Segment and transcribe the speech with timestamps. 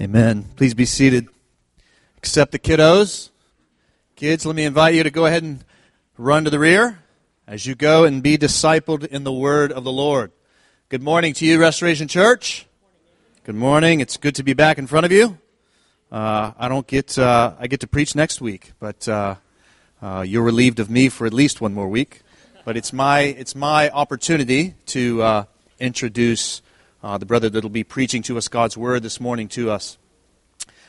[0.00, 0.46] Amen.
[0.56, 1.28] Please be seated.
[2.16, 3.28] Accept the kiddos.
[4.16, 5.62] Kids, let me invite you to go ahead and
[6.16, 7.00] run to the rear
[7.46, 10.32] as you go and be discipled in the word of the Lord.
[10.88, 12.64] Good morning to you, Restoration Church.
[13.44, 14.00] Good morning.
[14.00, 15.36] It's good to be back in front of you.
[16.10, 19.34] Uh, I don't get uh, I get to preach next week, but uh,
[20.00, 22.22] uh you're relieved of me for at least one more week.
[22.64, 25.44] But it's my it's my opportunity to uh,
[25.78, 26.62] introduce
[27.02, 29.98] uh, the brother that will be preaching to us God's word this morning to us.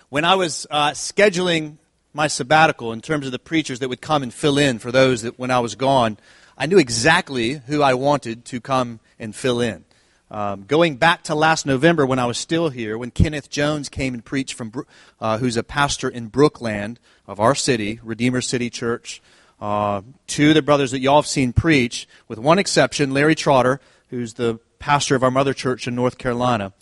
[0.10, 1.78] When I was uh, scheduling
[2.14, 5.22] my sabbatical in terms of the preachers that would come and fill in for those
[5.22, 6.18] that when I was gone,
[6.58, 9.86] I knew exactly who I wanted to come and fill in.
[10.30, 14.14] Um, going back to last November when I was still here, when Kenneth Jones came
[14.14, 14.72] and preached from,
[15.20, 19.22] uh, who's a pastor in Brookland of our city, Redeemer City Church,
[19.60, 24.36] uh, of the brothers that y'all have seen preach, with one exception, Larry Trotter, who's
[24.36, 26.74] the pastor of our mother church in North Carolina.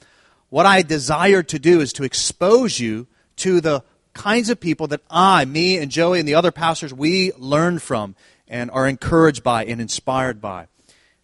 [0.50, 3.06] What I desired to do is to expose you
[3.38, 7.32] to the kinds of people that I, me, and Joey, and the other pastors, we
[7.38, 8.16] learn from
[8.48, 10.68] and are encouraged by and inspired by.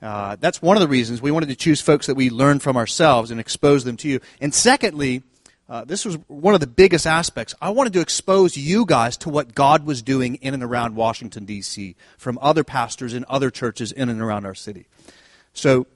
[0.01, 2.77] Uh, that's one of the reasons we wanted to choose folks that we learn from
[2.77, 4.19] ourselves and expose them to you.
[4.39, 5.23] And secondly,
[5.67, 7.55] uh, this was one of the biggest aspects.
[7.59, 11.45] I wanted to expose you guys to what God was doing in and around Washington,
[11.45, 14.85] D.C., from other pastors in other churches in and around our city.
[15.53, 15.87] So,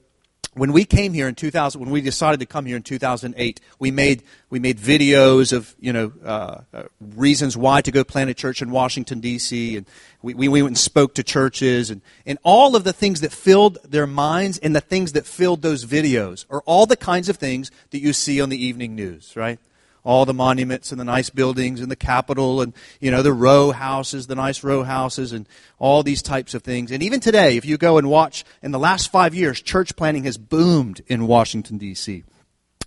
[0.59, 3.91] when we came here in 2000, when we decided to come here in 2008, we
[3.91, 8.33] made we made videos of you know uh, uh, reasons why to go plant a
[8.33, 9.77] church in Washington D.C.
[9.77, 9.85] and
[10.21, 13.77] we, we went and spoke to churches and and all of the things that filled
[13.83, 17.71] their minds and the things that filled those videos are all the kinds of things
[17.91, 19.59] that you see on the evening news, right?
[20.03, 23.71] All the monuments and the nice buildings and the Capitol and you know the row
[23.71, 25.47] houses, the nice row houses, and
[25.77, 26.91] all these types of things.
[26.91, 30.23] And even today, if you go and watch, in the last five years, church planting
[30.23, 32.23] has boomed in Washington D.C.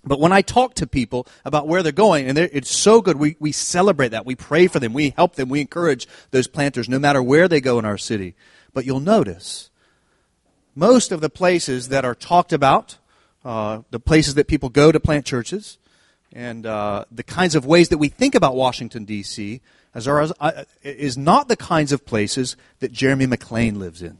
[0.05, 3.17] But when I talk to people about where they're going, and they're, it's so good,
[3.17, 4.25] we, we celebrate that.
[4.25, 4.91] We pray for them.
[4.91, 5.47] We help them.
[5.47, 8.35] We encourage those planters no matter where they go in our city.
[8.73, 9.69] But you'll notice
[10.75, 12.97] most of the places that are talked about,
[13.45, 15.77] uh, the places that people go to plant churches,
[16.33, 19.61] and uh, the kinds of ways that we think about Washington, D.C.,
[19.95, 24.17] as uh, is not the kinds of places that Jeremy McClain lives in.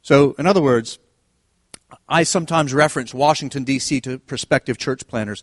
[0.00, 1.00] So, in other words,
[2.08, 4.00] I sometimes reference Washington, D.C.
[4.02, 5.42] to prospective church planners.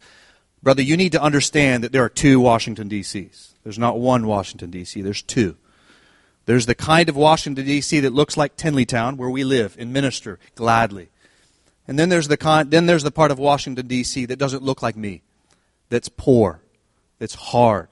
[0.64, 3.56] Brother, you need to understand that there are two Washington, D.C.s.
[3.64, 5.58] There's not one Washington, D.C., there's two.
[6.46, 8.00] There's the kind of Washington, D.C.
[8.00, 11.10] that looks like Tenleytown, where we live and minister gladly.
[11.90, 14.28] And then there's the con- then there's the part of Washington D.C.
[14.28, 15.24] that doesn't look like me,
[15.90, 16.62] that's poor,
[17.18, 17.88] that's hard,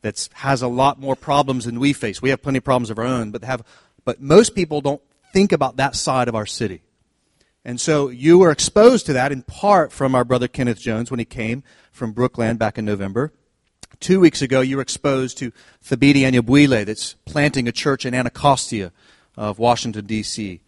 [0.00, 2.22] that has a lot more problems than we face.
[2.22, 3.64] We have plenty of problems of our own, but have
[4.06, 6.80] but most people don't think about that side of our city.
[7.66, 11.18] And so you were exposed to that in part from our brother Kenneth Jones when
[11.18, 13.30] he came from Brookland back in November.
[14.00, 15.52] Two weeks ago, you were exposed to
[15.84, 18.90] Thabiti Anyabwile that's planting a church in Anacostia
[19.36, 20.62] of Washington, D.C.,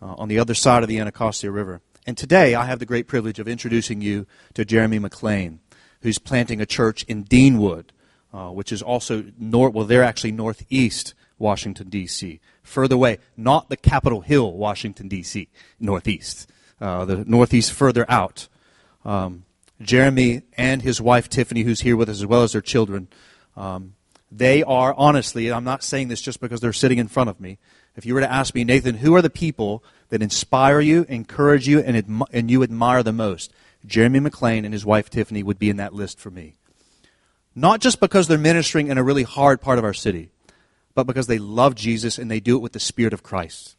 [0.00, 1.82] uh, on the other side of the Anacostia River.
[2.06, 5.58] And today I have the great privilege of introducing you to Jeremy McClain,
[6.02, 7.86] who's planting a church in Deanwood,
[8.32, 12.40] uh, which is also north, well, they're actually northeast Washington, D.C.
[12.62, 16.48] Further away, not the Capitol Hill, Washington, D.C., northeast.
[16.80, 18.48] Uh, the northeast further out.
[19.04, 19.44] Um,
[19.80, 23.08] Jeremy and his wife Tiffany, who's here with us, as well as their children,
[23.56, 23.94] um,
[24.30, 27.58] they are honestly, I'm not saying this just because they're sitting in front of me.
[27.96, 31.66] If you were to ask me, Nathan, who are the people that inspire you, encourage
[31.66, 33.52] you, and, admi- and you admire the most,
[33.86, 36.56] Jeremy McClain and his wife Tiffany would be in that list for me.
[37.54, 40.30] Not just because they're ministering in a really hard part of our city,
[40.94, 43.76] but because they love Jesus and they do it with the Spirit of Christ.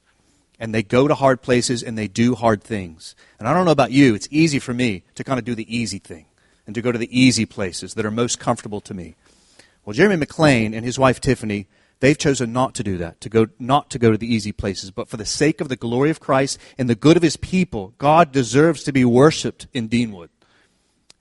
[0.60, 3.16] And they go to hard places and they do hard things.
[3.40, 5.76] And I don't know about you, it's easy for me to kind of do the
[5.76, 6.26] easy thing
[6.66, 9.16] and to go to the easy places that are most comfortable to me.
[9.84, 11.68] Well, Jeremy McClain and his wife Tiffany
[12.02, 14.90] They've chosen not to do that, to go, not to go to the easy places.
[14.90, 17.94] But for the sake of the glory of Christ and the good of his people,
[18.00, 20.30] God deserves to be worshiped in Deanwood.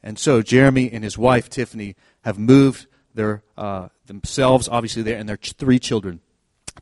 [0.02, 5.28] And so Jeremy and his wife, Tiffany, have moved their, uh, themselves, obviously, there, and
[5.28, 6.20] their ch- three children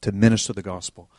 [0.01, 1.11] to minister the gospel.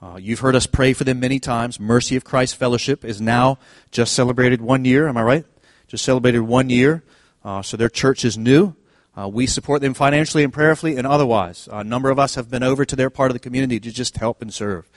[0.00, 1.78] Uh, you've heard us pray for them many times.
[1.78, 3.58] Mercy of Christ Fellowship is now
[3.90, 5.06] just celebrated one year.
[5.06, 5.44] Am I right?
[5.86, 7.04] Just celebrated one year.
[7.44, 8.74] Uh, so their church is new.
[9.16, 11.68] Uh, we support them financially and prayerfully and otherwise.
[11.70, 14.16] A number of us have been over to their part of the community to just
[14.16, 14.90] help and serve.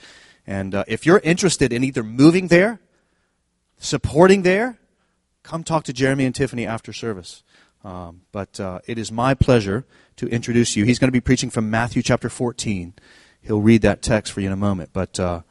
[0.46, 2.80] And uh, if you're interested in either moving there,
[3.78, 4.78] supporting there,
[5.42, 7.42] come talk to Jeremy and Tiffany after service.
[7.84, 9.84] Um, but uh, it is my pleasure
[10.16, 10.84] to introduce you.
[10.84, 12.94] He's going to be preaching from Matthew chapter 14.
[13.42, 14.90] He'll read that text for you in a moment.
[14.92, 15.42] But uh,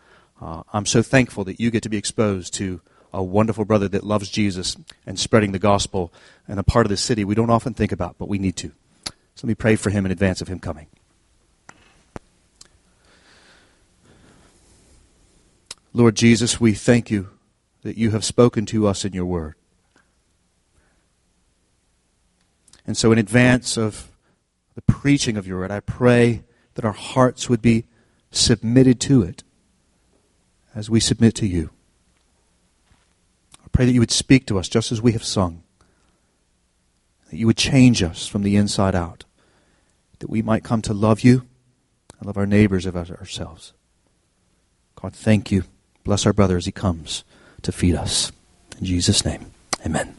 [0.41, 2.81] uh, I'm so thankful that you get to be exposed to
[3.15, 4.75] a wonderful brother that loves Jesus
[5.05, 6.13] and spreading the gospel
[6.49, 8.71] in a part of the city we don't often think about, but we need to.
[9.35, 10.87] So let me pray for him in advance of him coming.
[15.93, 17.29] Lord Jesus, we thank you
[17.83, 19.55] that you have spoken to us in your word.
[22.85, 24.11] And so, in advance of
[24.75, 27.85] the preaching of your word, I pray that our hearts would be
[28.29, 29.43] submitted to it
[30.75, 31.69] as we submit to you.
[33.75, 35.61] Pray that you would speak to us just as we have sung,
[37.29, 39.25] that you would change us from the inside out,
[40.19, 41.45] that we might come to love you
[42.17, 43.73] and love our neighbors as ourselves.
[44.95, 45.65] God, thank you.
[46.05, 47.25] Bless our brother as he comes
[47.63, 48.31] to feed us.
[48.79, 49.51] In Jesus' name,
[49.85, 50.15] amen.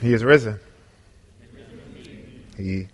[0.00, 0.60] He is risen.
[2.56, 2.88] He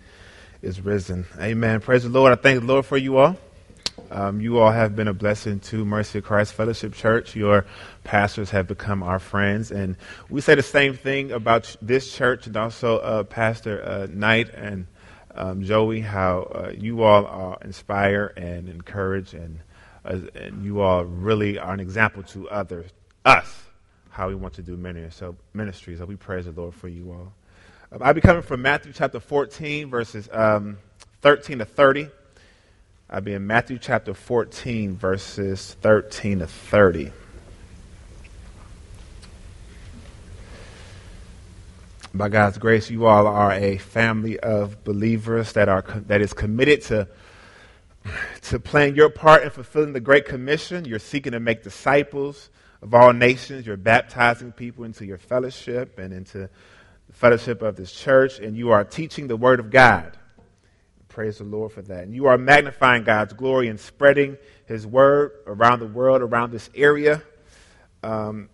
[0.61, 1.25] is risen.
[1.39, 1.79] Amen.
[1.79, 2.31] Praise the Lord.
[2.31, 3.37] I thank the Lord for you all.
[4.11, 7.35] Um, you all have been a blessing to Mercy of Christ Fellowship Church.
[7.35, 7.65] Your
[8.03, 9.71] pastors have become our friends.
[9.71, 9.97] And
[10.29, 14.87] we say the same thing about this church and also uh, Pastor uh, Knight and
[15.35, 19.59] um, Joey, how uh, you all inspire and encourage, and,
[20.03, 22.89] uh, and you all really are an example to others,
[23.25, 23.63] us,
[24.09, 25.11] how we want to do ministry.
[25.11, 25.95] So, ministry.
[25.97, 27.31] So we praise the Lord for you all.
[27.91, 30.77] I'll be coming from Matthew chapter 14, verses um,
[31.21, 32.07] 13 to 30.
[33.09, 37.11] I'll be in Matthew chapter 14, verses 13 to 30.
[42.13, 46.83] By God's grace, you all are a family of believers that are that is committed
[46.83, 47.07] to
[48.43, 50.85] to playing your part in fulfilling the Great Commission.
[50.85, 52.51] You're seeking to make disciples
[52.83, 53.65] of all nations.
[53.65, 56.49] You're baptizing people into your fellowship and into
[57.09, 60.15] the fellowship of this church, and you are teaching the Word of God.
[61.07, 62.03] Praise the Lord for that.
[62.03, 66.69] And you are magnifying God's glory and spreading His word around the world, around this
[66.75, 67.23] area.
[68.03, 68.49] Um,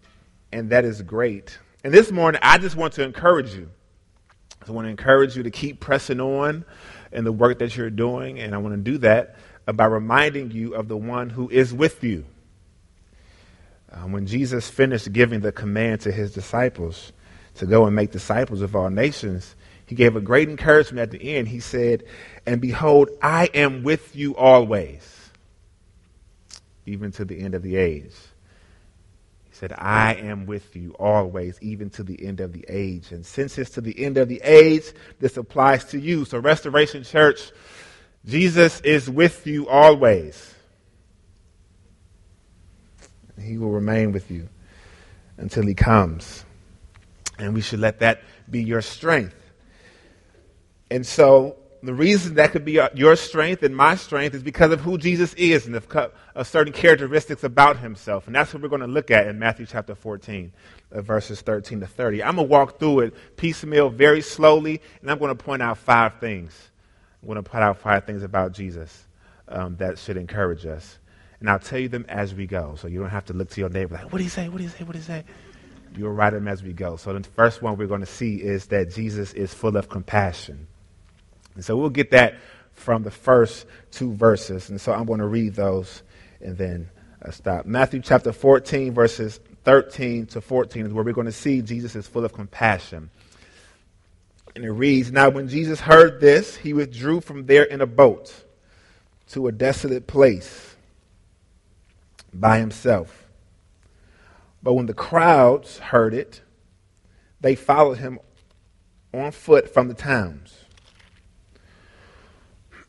[0.54, 1.60] and that is great.
[1.84, 3.70] And this morning, I just want to encourage you.
[4.66, 6.64] I want to encourage you to keep pressing on
[7.12, 8.40] in the work that you're doing.
[8.40, 9.36] And I want to do that
[9.66, 12.26] by reminding you of the one who is with you.
[13.92, 17.12] Uh, when Jesus finished giving the command to his disciples
[17.56, 19.56] to go and make disciples of all nations,
[19.86, 21.48] he gave a great encouragement at the end.
[21.48, 22.04] He said,
[22.46, 25.32] And behold, I am with you always,
[26.86, 28.14] even to the end of the age.
[29.46, 33.12] He said, I am with you always, even to the end of the age.
[33.12, 36.26] And since it's to the end of the age, this applies to you.
[36.26, 37.52] So, Restoration Church,
[38.26, 40.54] Jesus is with you always.
[43.40, 44.50] He will remain with you
[45.38, 46.45] until he comes.
[47.38, 49.36] And we should let that be your strength.
[50.90, 54.72] And so the reason that could be uh, your strength and my strength is because
[54.72, 58.28] of who Jesus is and of certain characteristics about himself.
[58.28, 60.52] And that's what we're going to look at in Matthew chapter 14,
[60.92, 62.24] uh, verses 13 to 30.
[62.24, 65.78] I'm going to walk through it piecemeal very slowly, and I'm going to point out
[65.78, 66.72] five things.
[67.22, 69.06] I'm going to point out five things about Jesus
[69.48, 70.98] um, that should encourage us.
[71.40, 72.76] And I'll tell you them as we go.
[72.76, 74.50] So you don't have to look to your neighbor like, what do you say?
[74.50, 74.84] What do you say?
[74.84, 75.24] What do you say?
[75.98, 76.98] You'll write them as we go.
[76.98, 80.68] So the first one we're going to see is that Jesus is full of compassion.
[81.56, 82.36] And so we'll get that
[82.74, 84.70] from the first two verses.
[84.70, 86.04] And so I'm going to read those
[86.42, 86.90] and then
[87.24, 87.66] uh, stop.
[87.66, 92.08] Matthew chapter 14, verses 13 to 14 is where we're going to see Jesus is
[92.08, 93.10] full of compassion.
[94.56, 98.34] And it reads Now, when Jesus heard this, he withdrew from there in a boat
[99.30, 100.76] to a desolate place
[102.34, 103.25] by himself.
[104.66, 106.42] But when the crowds heard it,
[107.40, 108.20] they followed him
[109.14, 110.66] on foot from the towns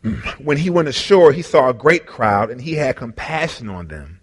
[0.38, 4.21] when he went ashore, he saw a great crowd and he had compassion on them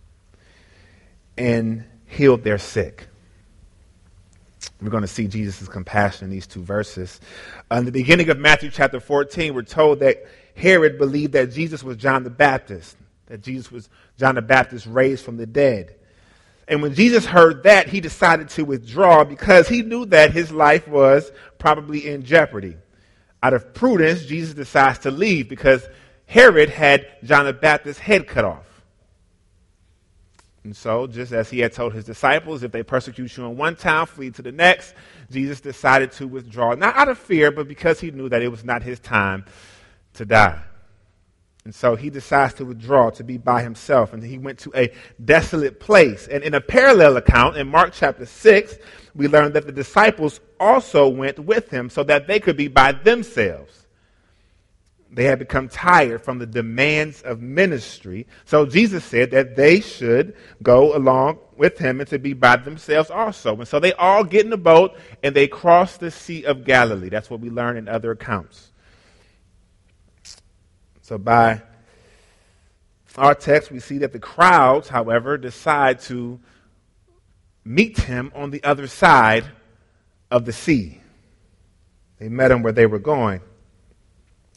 [1.38, 3.08] and healed their sick.
[4.82, 7.20] We're going to see Jesus' compassion in these two verses.
[7.72, 11.98] In the beginning of Matthew chapter 14, we're told that Herod believed that Jesus was
[11.98, 15.96] John the Baptist, that Jesus was John the Baptist raised from the dead.
[16.68, 20.88] And when Jesus heard that, he decided to withdraw because he knew that his life
[20.88, 22.78] was probably in jeopardy
[23.44, 25.86] out of prudence, Jesus decides to leave because
[26.26, 28.66] Herod had John the Baptist's head cut off.
[30.64, 33.76] And so, just as he had told his disciples, if they persecute you in one
[33.76, 34.96] town, flee to the next,
[35.30, 38.64] Jesus decided to withdraw, not out of fear, but because he knew that it was
[38.64, 39.44] not his time
[40.14, 40.64] to die.
[41.66, 44.12] And so he decides to withdraw to be by himself.
[44.12, 44.92] And he went to a
[45.24, 46.28] desolate place.
[46.28, 48.78] And in a parallel account, in Mark chapter 6,
[49.16, 52.92] we learn that the disciples also went with him so that they could be by
[52.92, 53.84] themselves.
[55.10, 58.26] They had become tired from the demands of ministry.
[58.46, 63.12] So Jesus said that they should go along with him and to be by themselves
[63.12, 63.56] also.
[63.56, 67.10] And so they all get in the boat and they cross the Sea of Galilee.
[67.10, 68.73] That's what we learn in other accounts.
[71.04, 71.62] So by
[73.18, 76.40] our text, we see that the crowds, however, decide to
[77.66, 79.44] meet him on the other side
[80.32, 81.02] of the sea.
[82.20, 83.42] They met him where they were going.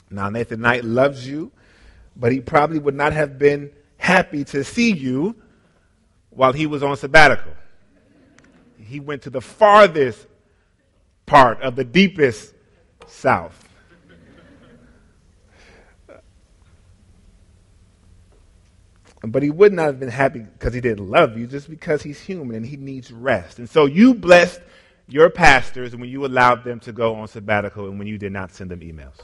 [0.09, 1.51] Now, Nathan Knight loves you,
[2.15, 5.35] but he probably would not have been happy to see you
[6.31, 7.55] while he was on sabbatical.
[8.79, 10.29] He went to the farthest
[11.27, 12.55] part of the deepest
[13.09, 13.66] south.
[19.31, 22.21] But he would not have been happy because he didn't love you, just because he's
[22.21, 23.59] human and he needs rest.
[23.59, 24.61] And so you blessed
[25.09, 28.53] your pastors when you allowed them to go on sabbatical and when you did not
[28.53, 29.21] send them emails.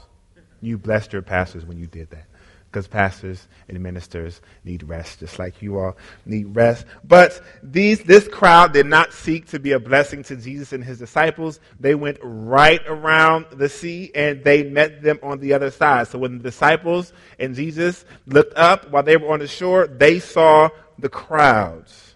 [0.61, 2.25] You blessed your pastors when you did that
[2.73, 6.87] because pastors and ministers need rest, just like you all need rest.
[7.03, 10.97] But these, this crowd did not seek to be a blessing to Jesus and his
[10.97, 11.59] disciples.
[11.79, 16.07] They went right around the sea and they met them on the other side.
[16.07, 20.17] So when the disciples and Jesus looked up while they were on the shore, they
[20.17, 22.15] saw the crowds.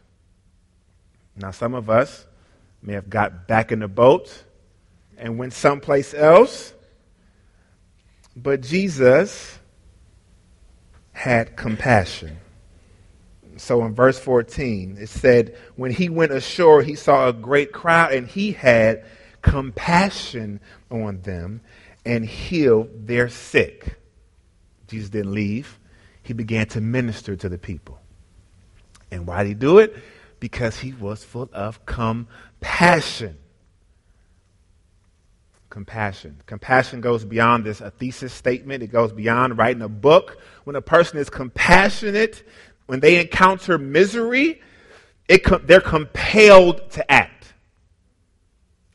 [1.35, 2.25] Now, some of us
[2.81, 4.43] may have got back in the boat
[5.19, 6.73] and went someplace else.
[8.35, 9.59] But Jesus
[11.17, 12.37] had compassion.
[13.57, 18.13] So in verse 14, it said, When he went ashore, he saw a great crowd,
[18.13, 19.03] and he had
[19.41, 20.59] compassion
[20.91, 21.61] on them
[22.05, 23.95] and healed their sick.
[24.87, 25.79] Jesus didn't leave.
[26.21, 27.99] He began to minister to the people.
[29.09, 29.95] And why did he do it?
[30.39, 33.39] Because he was full of compassion
[35.69, 36.41] compassion.
[36.45, 38.83] Compassion goes beyond this a thesis statement.
[38.83, 40.37] It goes beyond writing a book.
[40.63, 42.43] When a person is compassionate,
[42.85, 44.61] when they encounter misery,
[45.27, 47.53] it, they're compelled to act.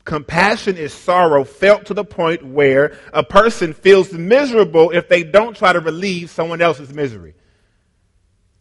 [0.03, 5.55] Compassion is sorrow felt to the point where a person feels miserable if they don't
[5.55, 7.35] try to relieve someone else's misery.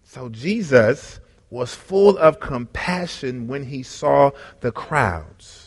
[0.04, 1.19] So Jesus
[1.50, 5.62] was full of compassion when he saw the crowds.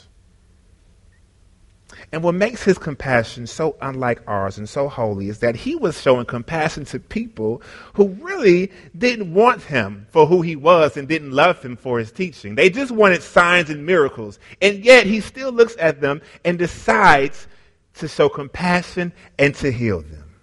[2.12, 6.00] And what makes his compassion so unlike ours and so holy is that he was
[6.00, 7.62] showing compassion to people
[7.94, 12.12] who really didn't want him for who he was and didn't love him for his
[12.12, 12.56] teaching.
[12.56, 14.40] They just wanted signs and miracles.
[14.62, 17.48] And yet he still looks at them and decides
[17.96, 20.36] to show compassion and to heal them.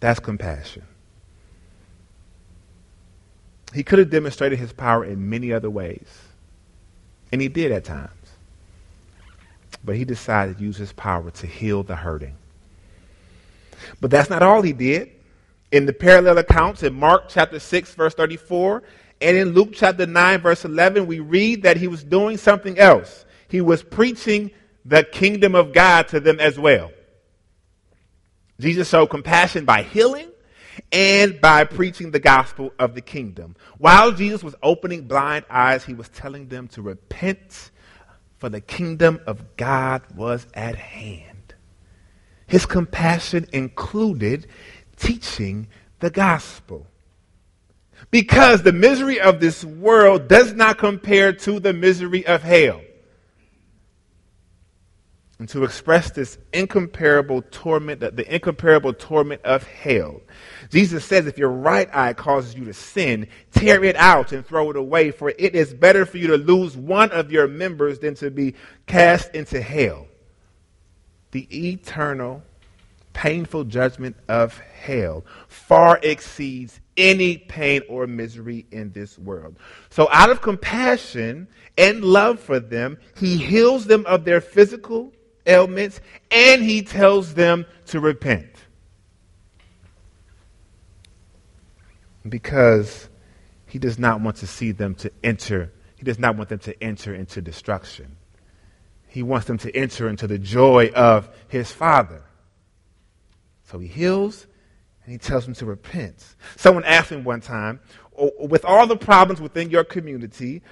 [0.00, 0.82] That's compassion.
[3.74, 6.06] He could have demonstrated his power in many other ways.
[7.32, 8.10] And he did at times
[9.86, 12.34] but he decided to use his power to heal the hurting.
[14.00, 15.12] But that's not all he did.
[15.70, 18.82] In the parallel accounts in Mark chapter 6, verse 34,
[19.20, 23.24] and in Luke chapter 9, verse 11, we read that he was doing something else.
[23.48, 24.50] He was preaching
[24.84, 26.90] the kingdom of God to them as well.
[28.60, 30.28] Jesus showed compassion by healing
[30.92, 33.56] and by preaching the gospel of the kingdom.
[33.78, 37.70] While Jesus was opening blind eyes, he was telling them to repent
[38.46, 41.52] for the kingdom of God was at hand.
[42.46, 44.46] His compassion included
[44.94, 45.66] teaching
[45.98, 46.86] the gospel.
[48.12, 52.82] Because the misery of this world does not compare to the misery of hell.
[55.38, 60.22] And to express this incomparable torment, the incomparable torment of hell,
[60.70, 64.70] Jesus says, if your right eye causes you to sin, tear it out and throw
[64.70, 68.14] it away, for it is better for you to lose one of your members than
[68.14, 68.54] to be
[68.86, 70.06] cast into hell.
[71.32, 72.42] The eternal,
[73.12, 79.56] painful judgment of hell far exceeds any pain or misery in this world.
[79.90, 85.12] So, out of compassion and love for them, he heals them of their physical
[85.46, 86.00] ailments
[86.30, 88.56] and he tells them to repent.
[92.30, 93.08] because
[93.66, 96.82] he does not want to see them to enter, he does not want them to
[96.82, 98.16] enter into destruction.
[99.08, 102.22] He wants them to enter into the joy of his Father.
[103.64, 104.46] So he heals
[105.04, 106.36] and he tells them to repent.
[106.56, 107.80] Someone asked me one time,
[108.18, 110.62] oh, with all the problems within your community,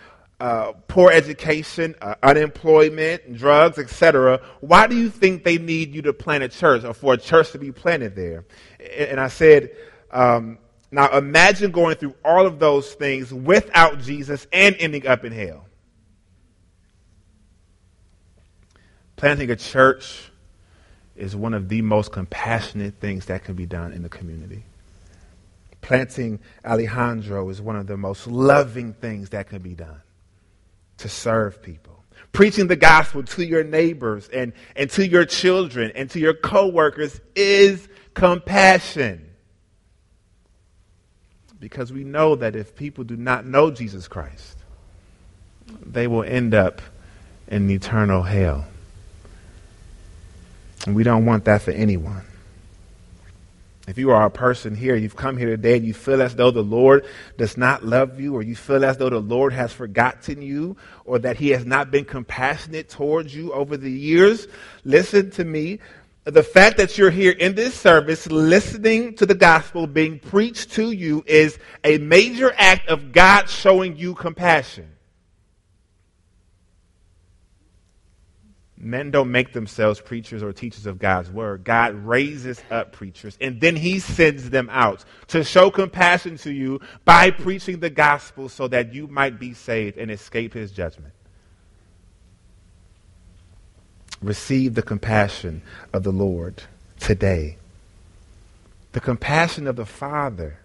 [0.45, 6.13] uh, poor education, uh, unemployment, drugs, etc., why do you think they need you to
[6.13, 8.45] plant a church or for a church to be planted there?
[8.99, 9.71] And I said,
[10.11, 10.59] um,
[10.91, 15.65] now imagine going through all of those things without Jesus and ending up in hell.
[19.17, 20.31] Planting a church
[21.17, 24.65] is one of the most compassionate things that can be done in the community.
[25.81, 30.03] Planting Alejandro is one of the most loving things that can be done
[30.99, 32.05] to serve people.
[32.33, 37.21] Preaching the gospel to your neighbors and, and to your children and to your coworkers
[37.37, 39.31] is compassion.
[41.61, 44.59] Because we know that if people do not know Jesus Christ,
[45.85, 46.83] they will end up
[47.49, 48.67] in eternal hell.
[50.87, 52.23] And we don't want that for anyone.
[53.87, 56.50] If you are a person here, you've come here today and you feel as though
[56.50, 57.05] the Lord
[57.37, 61.19] does not love you, or you feel as though the Lord has forgotten you, or
[61.19, 64.49] that He has not been compassionate towards you over the years,
[64.85, 65.81] listen to me.
[66.25, 70.91] The fact that you're here in this service listening to the gospel being preached to
[70.91, 74.94] you is a major act of God showing you compassion.
[78.85, 81.64] Men don't make themselves preachers or teachers of God's word.
[81.64, 86.81] God raises up preachers and then he sends them out to show compassion to you
[87.07, 91.14] by preaching the gospel so that you might be saved and escape his judgment.
[94.21, 95.62] Receive the compassion
[95.93, 96.64] of the Lord
[97.00, 97.57] today.
[98.93, 100.59] The compassion of the Father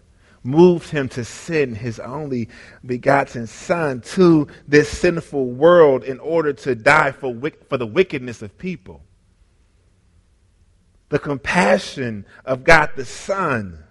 [0.43, 2.49] moved him to send his only
[2.85, 7.35] begotten son to this sinful world in order to die for,
[7.67, 9.01] for the wickedness of people.
[11.09, 13.83] The compassion of God the Son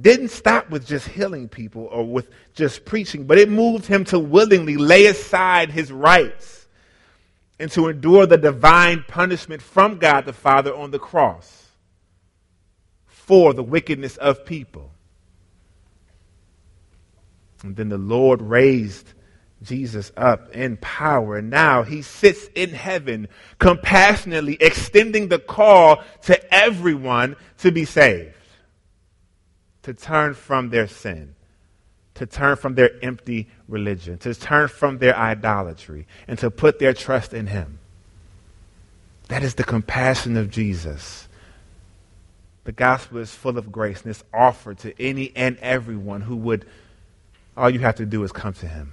[0.00, 4.18] didn't stop with just healing people or with just preaching, but it moved him to
[4.18, 6.66] willingly lay aside his rights
[7.58, 11.67] and to endure the divine punishment from God the Father on the cross
[13.28, 14.90] for the wickedness of people.
[17.62, 19.12] And then the Lord raised
[19.62, 21.36] Jesus up in power.
[21.36, 28.34] And now he sits in heaven, compassionately extending the call to everyone to be saved,
[29.82, 31.34] to turn from their sin,
[32.14, 36.94] to turn from their empty religion, to turn from their idolatry, and to put their
[36.94, 37.78] trust in him.
[39.28, 41.27] That is the compassion of Jesus.
[42.68, 46.66] The gospel is full of grace and it's offered to any and everyone who would,
[47.56, 48.92] all you have to do is come to him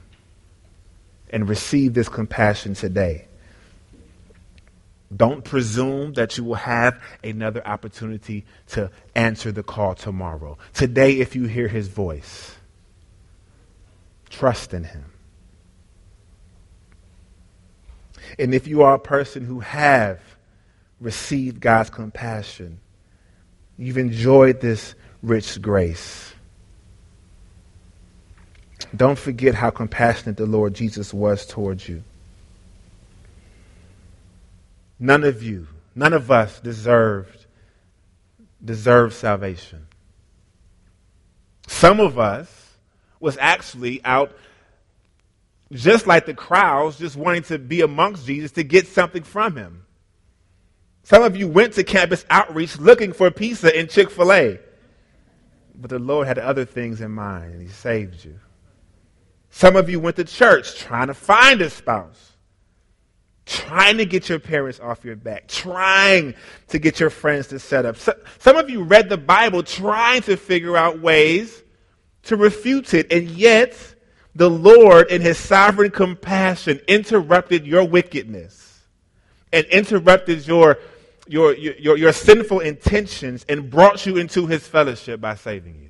[1.30, 3.28] and receive this compassion today.
[5.14, 10.58] Don't presume that you will have another opportunity to answer the call tomorrow.
[10.74, 12.56] Today, if you hear his voice,
[14.30, 15.04] trust in him.
[18.40, 20.22] And if you are a person who have
[21.02, 22.80] received God's compassion,
[23.78, 26.34] You've enjoyed this rich grace.
[28.96, 32.04] Don't forget how compassionate the Lord Jesus was towards you.
[35.00, 37.46] None of you, none of us deserved
[38.64, 39.88] deserved salvation.
[41.68, 42.78] Some of us
[43.20, 44.32] was actually out
[45.72, 49.85] just like the crowds, just wanting to be amongst Jesus to get something from him.
[51.06, 54.60] Some of you went to campus outreach looking for pizza and Chick fil A.
[55.76, 58.40] But the Lord had other things in mind, and He saved you.
[59.52, 62.32] Some of you went to church trying to find a spouse,
[63.46, 66.34] trying to get your parents off your back, trying
[66.70, 67.98] to get your friends to set up.
[67.98, 71.62] some of you read the Bible trying to figure out ways
[72.24, 73.78] to refute it, and yet
[74.34, 78.82] the Lord, in His sovereign compassion, interrupted your wickedness
[79.54, 80.80] and interrupted your
[81.28, 85.90] your, your, your sinful intentions and brought you into his fellowship by saving you.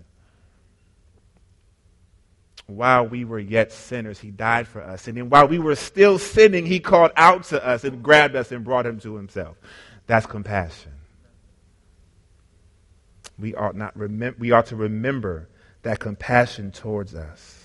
[2.68, 5.08] While we were yet sinners, he died for us.
[5.08, 8.52] And then while we were still sinning, he called out to us and grabbed us
[8.52, 9.58] and brought him to himself.
[10.08, 10.92] That's compassion.
[13.38, 15.50] We ought, not remem- we ought to remember
[15.84, 17.65] that compassion towards us.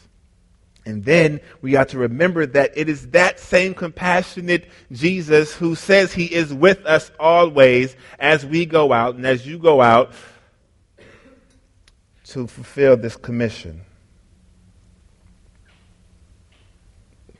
[0.86, 6.12] And then we ought to remember that it is that same compassionate Jesus who says
[6.12, 10.12] he is with us always as we go out and as you go out
[12.24, 13.82] to fulfill this commission.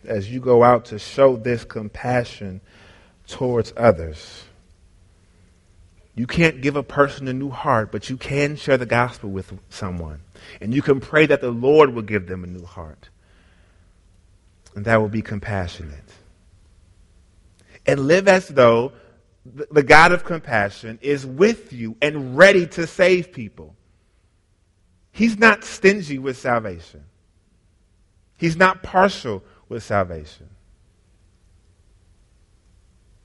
[0.05, 2.61] As you go out to show this compassion
[3.26, 4.44] towards others.
[6.14, 9.57] You can't give a person a new heart, but you can share the gospel with
[9.70, 10.20] someone.
[10.61, 13.09] And you can pray that the Lord will give them a new heart.
[14.74, 15.98] And that will be compassionate.
[17.87, 18.92] And live as though
[19.44, 23.74] the God of compassion is with you and ready to save people.
[25.12, 27.04] He's not stingy with salvation.
[28.37, 30.48] He's not partial with salvation.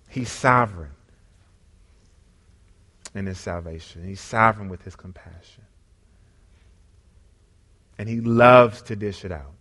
[0.10, 0.92] He's sovereign
[3.14, 4.06] in his salvation.
[4.06, 5.64] He's sovereign with his compassion.
[7.98, 9.54] And he loves to dish it out.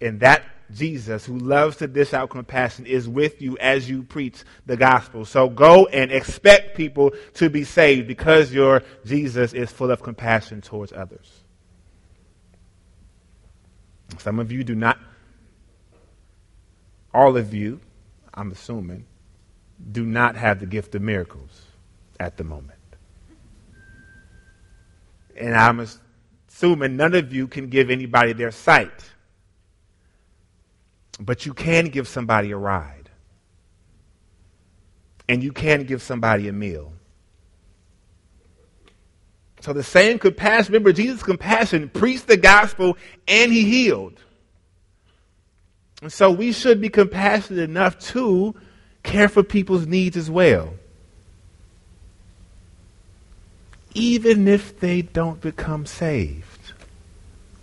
[0.00, 0.44] And that
[0.74, 5.24] Jesus, who loves to dish out compassion, is with you as you preach the gospel.
[5.24, 10.60] So go and expect people to be saved because your Jesus is full of compassion
[10.60, 11.44] towards others.
[14.18, 14.98] Some of you do not,
[17.12, 17.80] all of you,
[18.32, 19.06] I'm assuming,
[19.92, 21.62] do not have the gift of miracles
[22.20, 22.78] at the moment.
[25.36, 29.13] And I'm assuming none of you can give anybody their sight.
[31.20, 33.10] But you can give somebody a ride.
[35.28, 36.92] And you can give somebody a meal.
[39.60, 44.20] So the same compassion, remember Jesus' compassion preached the gospel and he healed.
[46.02, 48.54] And so we should be compassionate enough to
[49.02, 50.74] care for people's needs as well.
[53.94, 56.72] Even if they don't become saved,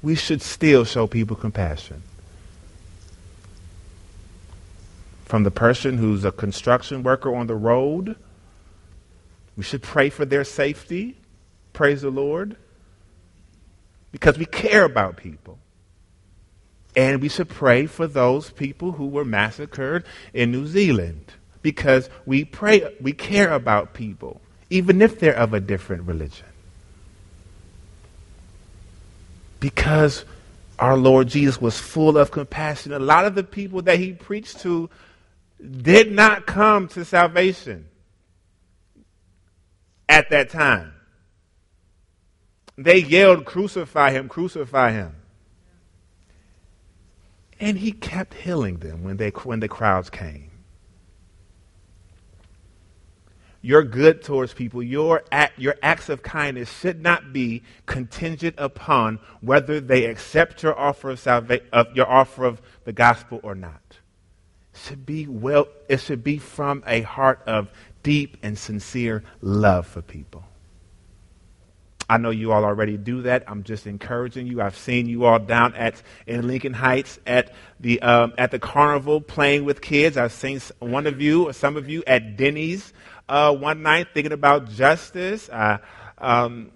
[0.01, 2.01] we should still show people compassion.
[5.31, 8.17] From the person who's a construction worker on the road,
[9.55, 11.15] we should pray for their safety.
[11.71, 12.57] Praise the Lord.
[14.11, 15.57] Because we care about people.
[16.97, 22.43] And we should pray for those people who were massacred in New Zealand because we
[22.43, 26.47] pray we care about people even if they're of a different religion.
[29.61, 30.25] Because
[30.77, 32.91] our Lord Jesus was full of compassion.
[32.91, 34.89] A lot of the people that he preached to
[35.62, 37.88] did not come to salvation
[40.10, 40.93] at that time.
[42.78, 45.15] They yelled, Crucify him, crucify him.
[47.60, 50.50] And he kept healing them when, they, when the crowds came.
[53.62, 59.19] Your good towards people, your, act, your acts of kindness should not be contingent upon
[59.41, 63.90] whether they accept your offer of, salva- of your offer of the gospel or not.
[64.73, 67.69] Should be well, it should be from a heart of
[68.03, 70.43] deep and sincere love for people.
[72.12, 73.45] I know you all already do that.
[73.47, 74.62] I'm just encouraging you.
[74.62, 79.21] I've seen you all down at in Lincoln Heights at the um, at the carnival
[79.21, 80.17] playing with kids.
[80.17, 82.91] I've seen one of you or some of you at Denny's
[83.29, 85.47] uh, one night thinking about justice.
[85.47, 85.77] Uh,
[86.17, 86.71] um,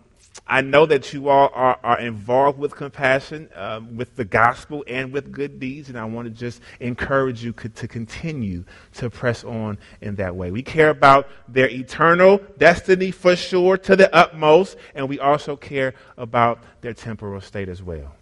[0.48, 5.12] I know that you all are, are involved with compassion, um, with the gospel, and
[5.12, 9.44] with good deeds, and I want to just encourage you co- to continue to press
[9.44, 10.52] on in that way.
[10.52, 15.94] We care about their eternal destiny for sure to the utmost, and we also care
[16.18, 18.16] about their temporal state as well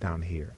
[0.00, 0.54] down here.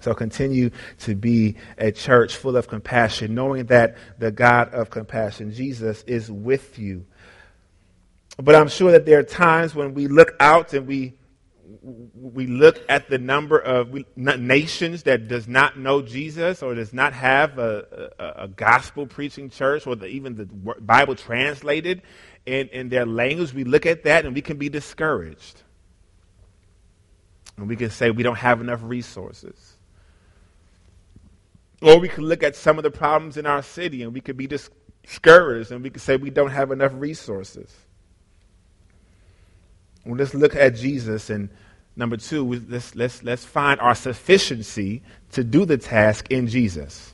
[0.00, 5.52] So continue to be a church full of compassion, knowing that the God of compassion,
[5.52, 7.06] Jesus, is with you
[8.38, 11.14] but I'm sure that there are times when we look out and we
[11.82, 17.12] we look at the number of nations that does not know Jesus or does not
[17.12, 22.02] have a, a, a gospel preaching church or the, even the Bible translated
[22.46, 23.52] in, in their language.
[23.52, 25.62] We look at that and we can be discouraged.
[27.56, 29.76] And we can say we don't have enough resources.
[31.80, 34.36] Or we can look at some of the problems in our city and we could
[34.36, 37.74] be discouraged and we could say we don't have enough resources.
[40.04, 41.48] Well, let's look at Jesus and
[41.96, 47.12] number two, let's, let's, let's find our sufficiency to do the task in Jesus.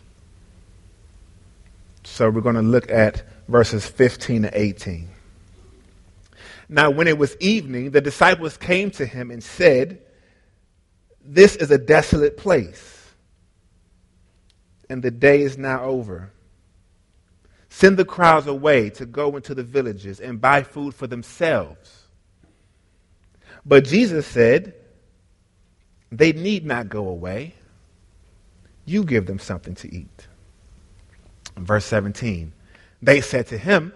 [2.05, 5.09] So we're going to look at verses 15 to 18.
[6.71, 10.01] Now, when it was evening, the disciples came to him and said,
[11.25, 13.11] This is a desolate place,
[14.89, 16.31] and the day is now over.
[17.71, 21.98] Send the crowds away to go into the villages and buy food for themselves
[23.69, 24.75] but Jesus said,
[26.11, 27.55] They need not go away.
[28.87, 30.27] You give them something to eat.
[31.57, 32.53] Verse 17
[33.03, 33.93] They said to him,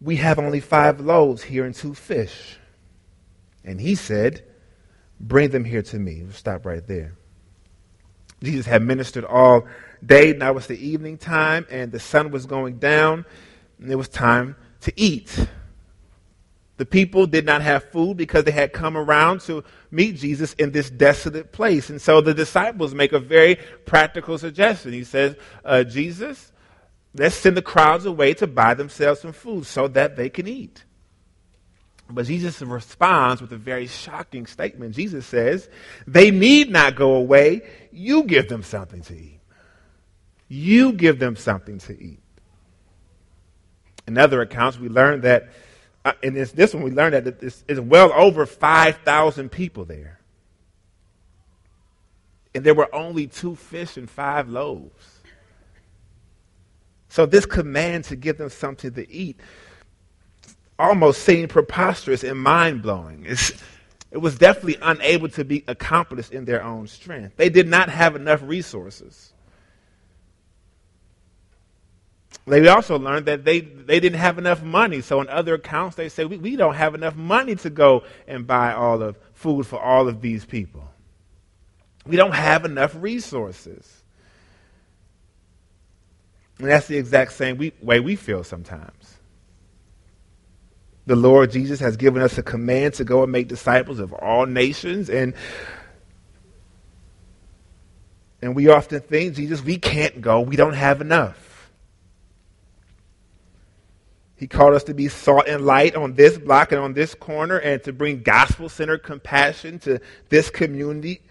[0.00, 2.56] We have only five loaves here and two fish.
[3.64, 4.44] And he said,
[5.18, 6.22] Bring them here to me.
[6.22, 7.14] We'll stop right there.
[8.42, 9.66] Jesus had ministered all
[10.04, 10.34] day.
[10.34, 13.24] Now it's the evening time, and the sun was going down,
[13.80, 15.48] and it was time to eat.
[16.76, 20.72] The people did not have food because they had come around to meet Jesus in
[20.72, 21.88] this desolate place.
[21.88, 24.92] And so the disciples make a very practical suggestion.
[24.92, 26.52] He says, uh, Jesus,
[27.14, 30.84] let's send the crowds away to buy themselves some food so that they can eat.
[32.08, 34.94] But Jesus responds with a very shocking statement.
[34.94, 35.68] Jesus says,
[36.06, 37.62] They need not go away.
[37.90, 39.40] You give them something to eat.
[40.48, 42.20] You give them something to eat.
[44.06, 45.48] In other accounts, we learn that,
[46.22, 50.18] in this, this one, we learned that it's, it's well over 5,000 people there.
[52.54, 55.20] And there were only two fish and five loaves.
[57.08, 59.38] So, this command to give them something to eat
[60.78, 63.26] almost seemed preposterous and mind blowing.
[64.10, 67.36] It was definitely unable to be accomplished in their own strength.
[67.36, 69.32] They did not have enough resources.
[72.46, 75.00] They also learned that they, they didn't have enough money.
[75.00, 78.46] So, in other accounts, they say, we, we don't have enough money to go and
[78.46, 80.88] buy all of food for all of these people.
[82.06, 84.04] We don't have enough resources.
[86.58, 89.16] And that's the exact same we, way we feel sometimes
[91.06, 94.44] the Lord Jesus has given us a command to go and make disciples of all
[94.44, 95.08] nations.
[95.08, 95.34] And,
[98.42, 100.40] and we often think, Jesus, we can't go.
[100.40, 101.45] We don't have enough.
[104.36, 107.58] He called us to be salt and light on this block and on this corner
[107.58, 111.22] and to bring gospel centered compassion to this community.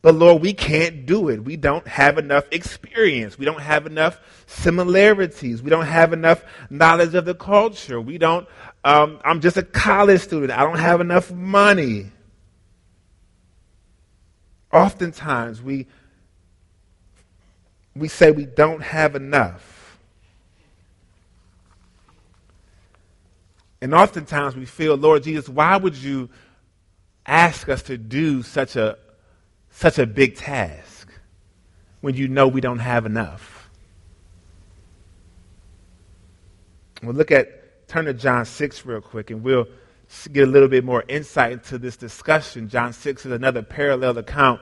[0.00, 1.44] But Lord, we can't do it.
[1.44, 3.36] We don't have enough experience.
[3.38, 5.60] We don't have enough similarities.
[5.60, 8.00] We don't have enough knowledge of the culture.
[8.00, 8.48] We don't
[8.84, 10.52] um, I'm just a college student.
[10.52, 12.06] I don't have enough money.
[14.72, 15.86] Oftentimes, we,
[17.94, 19.77] we say we don't have enough.
[23.80, 26.28] And oftentimes we feel, Lord Jesus, why would you
[27.26, 28.98] ask us to do such a,
[29.70, 31.08] such a big task
[32.00, 33.70] when you know we don't have enough?
[37.02, 39.66] Well, look at turn to John 6 real quick and we'll
[40.32, 42.68] get a little bit more insight into this discussion.
[42.68, 44.60] John 6 is another parallel account.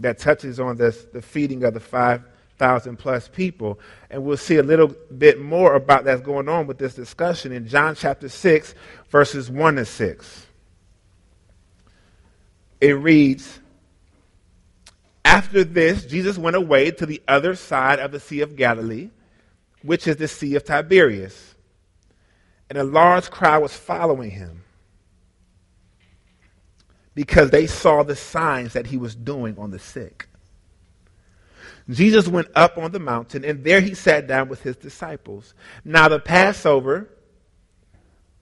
[0.00, 1.80] That touches on this, the feeding of the
[2.64, 3.78] 5,000 plus people.
[4.08, 7.68] And we'll see a little bit more about that's going on with this discussion in
[7.68, 8.74] John chapter 6,
[9.10, 10.46] verses 1 to 6.
[12.80, 13.60] It reads,
[15.26, 19.10] after this, Jesus went away to the other side of the Sea of Galilee,
[19.82, 21.54] which is the Sea of Tiberias.
[22.70, 24.64] And a large crowd was following him
[27.14, 30.28] because they saw the signs that he was doing on the sick.
[31.88, 35.54] Jesus went up on the mountain, and there he sat down with his disciples.
[35.84, 37.10] Now, the Passover,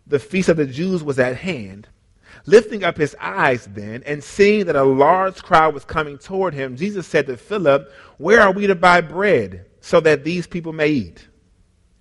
[0.07, 1.89] the feast of the Jews, was at hand.
[2.47, 6.77] Lifting up his eyes then, and seeing that a large crowd was coming toward him,
[6.77, 10.89] Jesus said to Philip, Where are we to buy bread so that these people may
[10.89, 11.29] eat?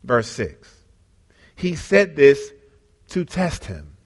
[0.03, 0.81] Verse 6.
[1.55, 2.51] He said this
[3.09, 3.97] to test him,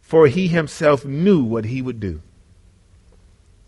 [0.00, 2.22] for he himself knew what he would do.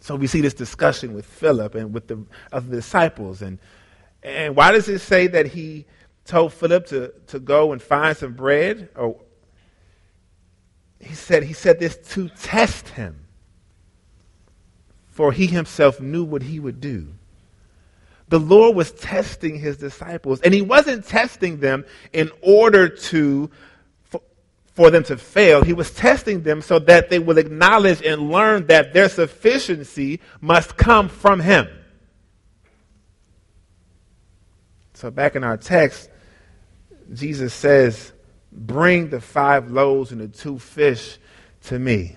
[0.04, 3.40] So we see this discussion with Philip and with the other disciples.
[3.40, 3.58] And,
[4.22, 5.86] and why does it say that he
[6.26, 8.90] told Philip to, to go and find some bread?
[8.96, 9.18] Or
[11.00, 13.24] he said, he said this to test him.
[15.06, 17.08] For he himself knew what he would do.
[18.28, 23.50] The Lord was testing his disciples, and he wasn't testing them in order to
[24.74, 25.62] for, them to fail.
[25.62, 30.76] He was testing them so that they would acknowledge and learn that their sufficiency must
[30.76, 31.68] come from him.
[34.94, 36.10] So back in our text,
[37.12, 38.12] Jesus says,
[38.50, 41.18] Bring the five loaves and the two fish
[41.64, 42.16] to me.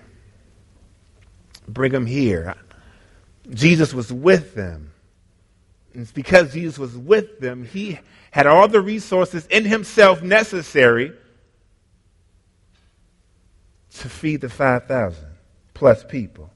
[1.66, 2.54] Bring them here.
[3.50, 4.92] Jesus was with them.
[5.92, 7.98] And it's because Jesus was with them, he
[8.30, 11.12] had all the resources in himself necessary
[13.96, 15.24] to feed the 5,000
[15.74, 16.50] plus people.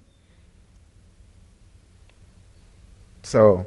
[3.23, 3.67] So,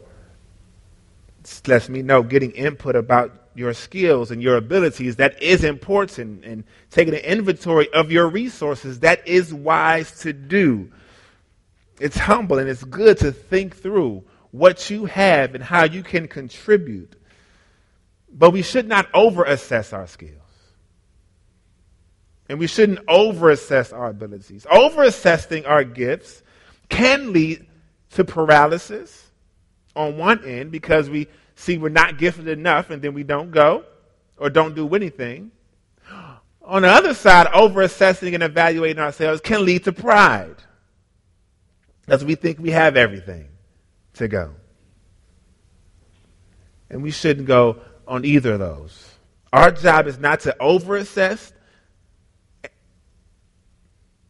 [1.67, 6.43] lets me know getting input about your skills and your abilities, that is important.
[6.43, 10.91] And taking an inventory of your resources, that is wise to do.
[11.99, 16.27] It's humble and it's good to think through what you have and how you can
[16.27, 17.15] contribute.
[18.29, 20.44] But we should not overassess our skills.
[22.47, 24.65] And we shouldn't overassess our abilities.
[24.69, 26.43] Overassessing our gifts
[26.89, 27.65] can lead
[28.11, 29.31] to paralysis
[29.95, 33.83] on one end because we see we're not gifted enough and then we don't go
[34.37, 35.51] or don't do anything.
[36.61, 40.55] On the other side, over assessing and evaluating ourselves can lead to pride
[42.01, 43.47] because we think we have everything
[44.15, 44.53] to go.
[46.89, 49.11] And we shouldn't go on either of those.
[49.53, 51.53] Our job is not to over assess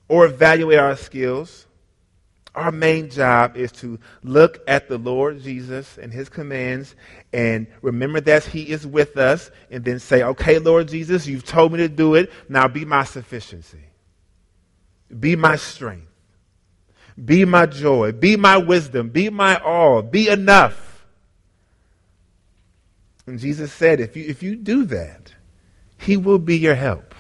[0.08, 1.66] or evaluate our skills.
[2.54, 6.96] Our main job is to look at the Lord Jesus and his commands
[7.34, 11.74] and remember that he is with us and then say, okay, Lord Jesus, you've told
[11.74, 12.32] me to do it.
[12.48, 13.84] Now be my sufficiency.
[15.20, 16.08] Be my strength.
[17.24, 18.12] Be my joy.
[18.12, 19.10] Be my wisdom.
[19.10, 20.02] Be my all.
[20.02, 21.06] Be enough.
[23.28, 25.34] And Jesus said, if you, if you do that,
[25.98, 27.15] he will be your help.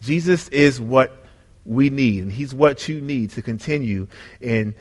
[0.00, 1.24] Jesus is what
[1.64, 4.08] we need, and He's what you need to continue
[4.40, 4.74] in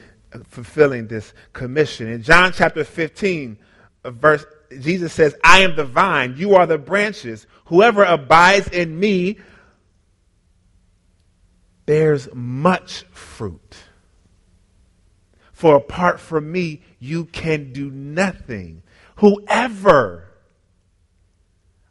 [0.47, 2.07] fulfilling this commission.
[2.07, 3.57] In John chapter 15,
[4.03, 4.45] uh, verse,
[4.79, 7.47] Jesus says, I am the vine, you are the branches.
[7.65, 9.37] Whoever abides in me
[11.85, 13.77] bears much fruit.
[15.51, 18.83] For apart from me, you can do nothing.
[19.17, 20.28] Whoever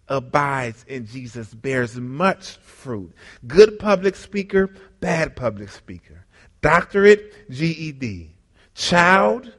[0.09, 3.13] abides in Jesus bears much fruit.
[3.47, 6.25] Good public speaker, bad public speaker.
[6.61, 8.35] Doctorate, GED.
[8.75, 9.53] Child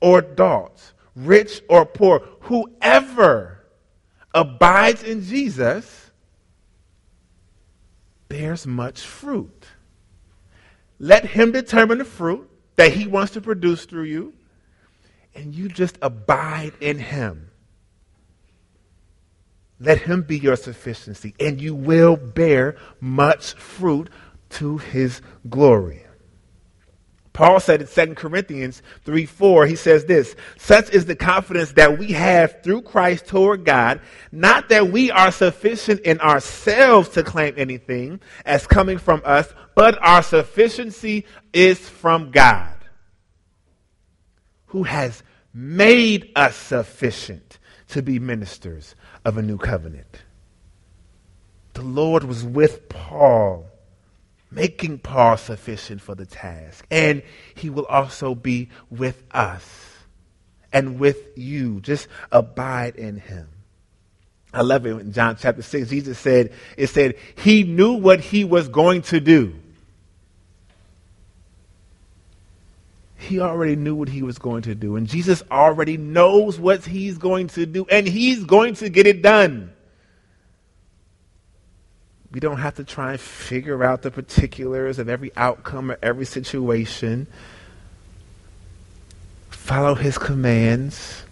[0.00, 0.92] or adult.
[1.16, 2.20] Rich or poor.
[2.40, 3.64] Whoever
[4.34, 6.10] abides in Jesus
[8.28, 9.66] bears much fruit.
[10.98, 14.34] Let him determine the fruit that he wants to produce through you,
[15.34, 17.50] and you just abide in him.
[19.80, 24.08] Let him be your sufficiency, and you will bear much fruit
[24.50, 26.04] to his glory.
[27.34, 31.98] Paul said in 2 Corinthians 3 4, he says this Such is the confidence that
[31.98, 37.54] we have through Christ toward God, not that we are sufficient in ourselves to claim
[37.56, 42.76] anything as coming from us, but our sufficiency is from God,
[44.66, 47.58] who has made us sufficient
[47.88, 50.22] to be ministers of a new covenant.
[51.74, 53.66] The Lord was with Paul,
[54.50, 56.86] making Paul sufficient for the task.
[56.90, 57.22] And
[57.54, 59.96] he will also be with us
[60.72, 61.80] and with you.
[61.80, 63.48] Just abide in him.
[64.52, 65.90] I love it in John chapter 6.
[65.90, 69.54] Jesus said, it said, he knew what he was going to do.
[73.24, 74.96] He already knew what he was going to do.
[74.96, 79.22] And Jesus already knows what he's going to do, and he's going to get it
[79.22, 79.72] done.
[82.30, 86.26] We don't have to try and figure out the particulars of every outcome or every
[86.26, 87.26] situation.
[89.50, 91.22] Follow his commands.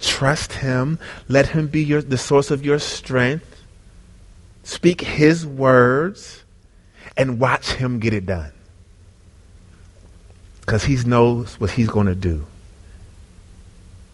[0.00, 0.98] Trust him.
[1.28, 3.62] Let him be your, the source of your strength.
[4.62, 6.44] Speak his words
[7.16, 8.52] and watch him get it done
[10.62, 12.46] because he knows what he's going to do.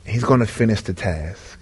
[0.04, 1.58] He's going to finish the task.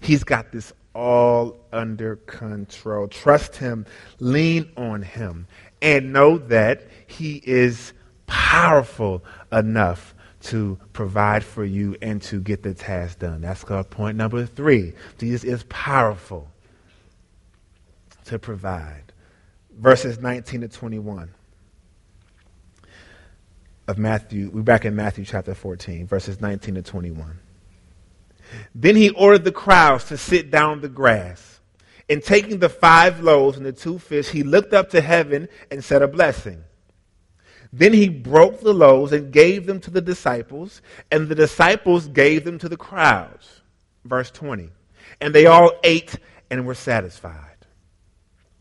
[0.00, 3.08] He's got this all under control.
[3.08, 3.86] Trust him,
[4.20, 5.46] lean on him,
[5.82, 7.92] and know that he is
[8.26, 13.40] powerful enough to provide for you and to get the task done.
[13.40, 14.94] That's called point number three.
[15.18, 16.48] Jesus is powerful
[18.26, 19.02] to provide.
[19.76, 21.30] Verses 19 to 21
[23.90, 27.40] of Matthew, we're back in Matthew chapter 14, verses 19 to 21.
[28.72, 31.60] Then he ordered the crowds to sit down on the grass.
[32.08, 35.82] And taking the five loaves and the two fish, he looked up to heaven and
[35.82, 36.62] said a blessing.
[37.72, 42.44] Then he broke the loaves and gave them to the disciples, and the disciples gave
[42.44, 43.60] them to the crowds.
[44.04, 44.70] Verse 20.
[45.20, 46.16] And they all ate
[46.48, 47.66] and were satisfied.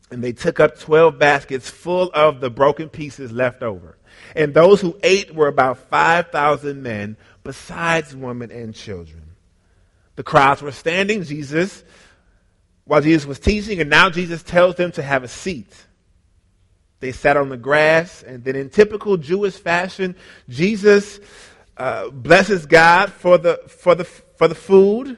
[0.09, 3.98] And they took up 12 baskets full of the broken pieces left over.
[4.35, 9.23] And those who ate were about 5,000 men, besides women and children.
[10.15, 11.83] The crowds were standing, Jesus,
[12.85, 15.73] while Jesus was teaching, and now Jesus tells them to have a seat.
[16.99, 20.15] They sat on the grass, and then in typical Jewish fashion,
[20.49, 21.19] Jesus
[21.77, 25.17] uh, blesses God for the, for, the, for the food,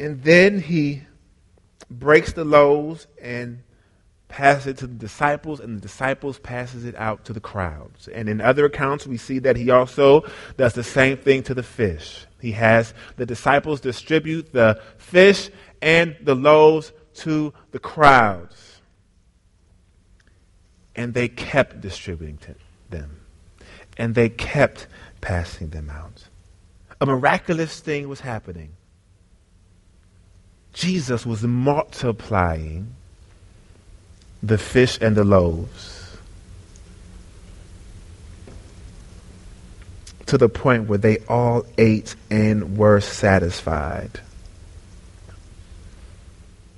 [0.00, 1.02] and then he
[1.90, 3.62] breaks the loaves and
[4.34, 8.08] passes it to the disciples, and the disciples passes it out to the crowds.
[8.08, 10.24] And in other accounts, we see that he also
[10.56, 12.26] does the same thing to the fish.
[12.40, 18.80] He has the disciples distribute the fish and the loaves to the crowds.
[20.96, 22.56] And they kept distributing
[22.90, 23.20] them.
[23.96, 24.88] And they kept
[25.20, 26.24] passing them out.
[27.00, 28.72] a miraculous thing was happening.
[30.72, 32.96] Jesus was multiplying
[34.46, 36.18] the fish and the loaves
[40.26, 44.20] to the point where they all ate and were satisfied.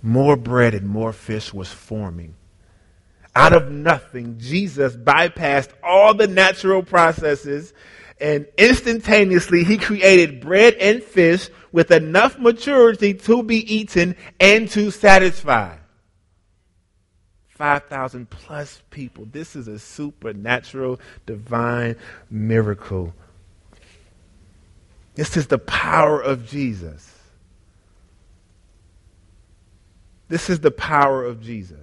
[0.03, 2.35] More bread and more fish was forming.
[3.35, 7.73] Out of nothing, Jesus bypassed all the natural processes
[8.21, 14.91] and instantaneously he created bread and fish with enough maturity to be eaten and to
[14.91, 15.77] satisfy.
[17.57, 19.27] 5,000 plus people.
[19.33, 21.97] This is a supernatural, divine
[22.31, 23.15] miracle.
[25.15, 27.15] This is the power of Jesus.
[30.29, 31.79] This is the power of Jesus.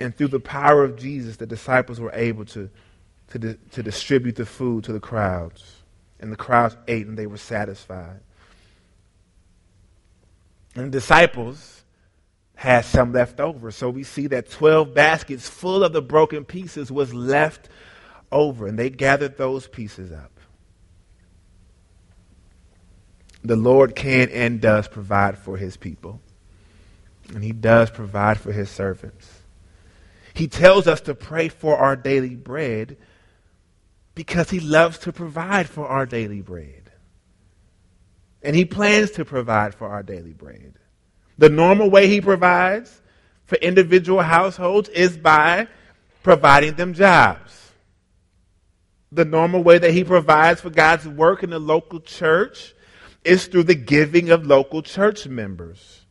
[0.00, 2.68] And through the power of Jesus, the disciples were able to,
[3.30, 5.82] to, di- to distribute the food to the crowds.
[6.18, 8.20] And the crowds ate and they were satisfied.
[10.74, 11.84] And the disciples
[12.54, 13.70] had some left over.
[13.70, 17.68] So we see that 12 baskets full of the broken pieces was left
[18.32, 18.66] over.
[18.66, 20.30] And they gathered those pieces up.
[23.42, 26.20] The Lord can and does provide for his people.
[27.28, 29.42] And he does provide for his servants.
[30.32, 32.96] He tells us to pray for our daily bread
[34.14, 36.83] because he loves to provide for our daily bread.
[38.44, 40.74] And he plans to provide for our daily bread.
[41.38, 43.02] The normal way he provides
[43.46, 45.66] for individual households is by
[46.22, 47.72] providing them jobs.
[49.10, 52.74] The normal way that he provides for God's work in the local church
[53.24, 56.04] is through the giving of local church members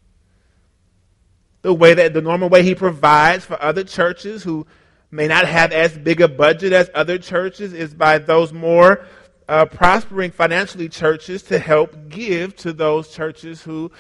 [1.64, 4.68] the way that the normal way he provides for other churches who
[5.10, 9.06] may not have as big a budget as other churches is by those more
[9.48, 13.92] uh, prospering financially churches to help give to those churches who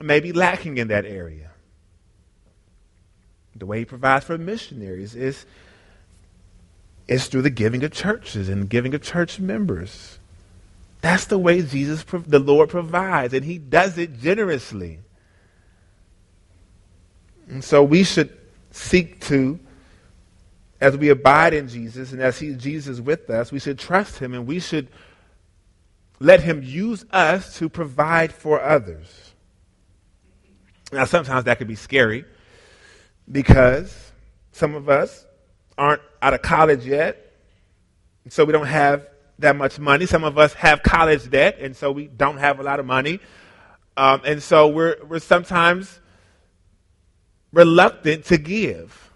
[0.00, 1.50] may be lacking in that area.
[3.56, 5.44] The way he provides for missionaries is,
[7.08, 10.18] is through the giving of churches and giving of church members.
[11.00, 15.00] That's the way Jesus, the Lord provides, and he does it generously.
[17.48, 18.36] And so we should
[18.70, 19.58] seek to,
[20.80, 24.34] as we abide in Jesus and as he, Jesus with us, we should trust him
[24.34, 24.88] and we should
[26.20, 29.32] let him use us to provide for others.
[30.92, 32.24] Now, sometimes that can be scary
[33.30, 34.12] because
[34.52, 35.26] some of us
[35.76, 37.32] aren't out of college yet,
[38.28, 39.06] so we don't have
[39.38, 40.06] that much money.
[40.06, 43.20] Some of us have college debt, and so we don't have a lot of money.
[43.96, 46.00] Um, and so we're, we're sometimes
[47.52, 49.07] reluctant to give.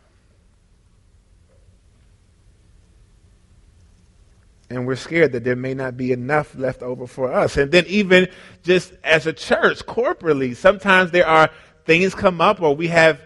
[4.72, 7.56] And we're scared that there may not be enough left over for us.
[7.56, 8.28] And then, even
[8.62, 11.50] just as a church, corporately, sometimes there are
[11.84, 13.20] things come up or we have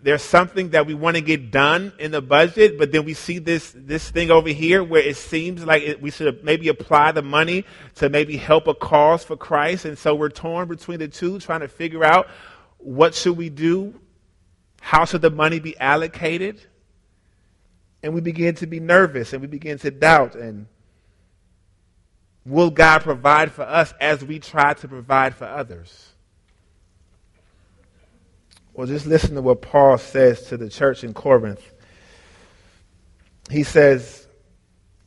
[0.00, 3.38] there's something that we want to get done in the budget, but then we see
[3.38, 7.22] this this thing over here where it seems like it, we should maybe apply the
[7.22, 7.64] money
[7.96, 11.60] to maybe help a cause for Christ, and so we're torn between the two, trying
[11.60, 12.28] to figure out
[12.78, 14.00] what should we do
[14.80, 16.60] how should the money be allocated?
[18.02, 20.34] And we begin to be nervous and we begin to doubt.
[20.34, 20.66] And
[22.44, 26.12] will God provide for us as we try to provide for others?
[28.72, 31.72] Well, just listen to what Paul says to the church in Corinth.
[33.50, 34.28] He says,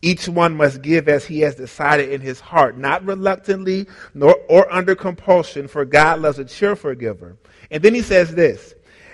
[0.02, 4.72] each one must give as he has decided in his heart, not reluctantly nor or
[4.74, 7.38] under compulsion, for God loves a cheerful giver.
[7.70, 8.74] And then he says this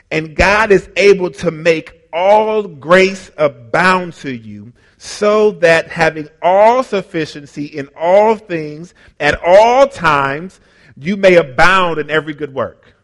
[0.09, 6.81] and God is able to make all grace abound to you, so that having all
[6.81, 10.59] sufficiency in all things at all times,
[10.97, 12.95] you may abound in every good work.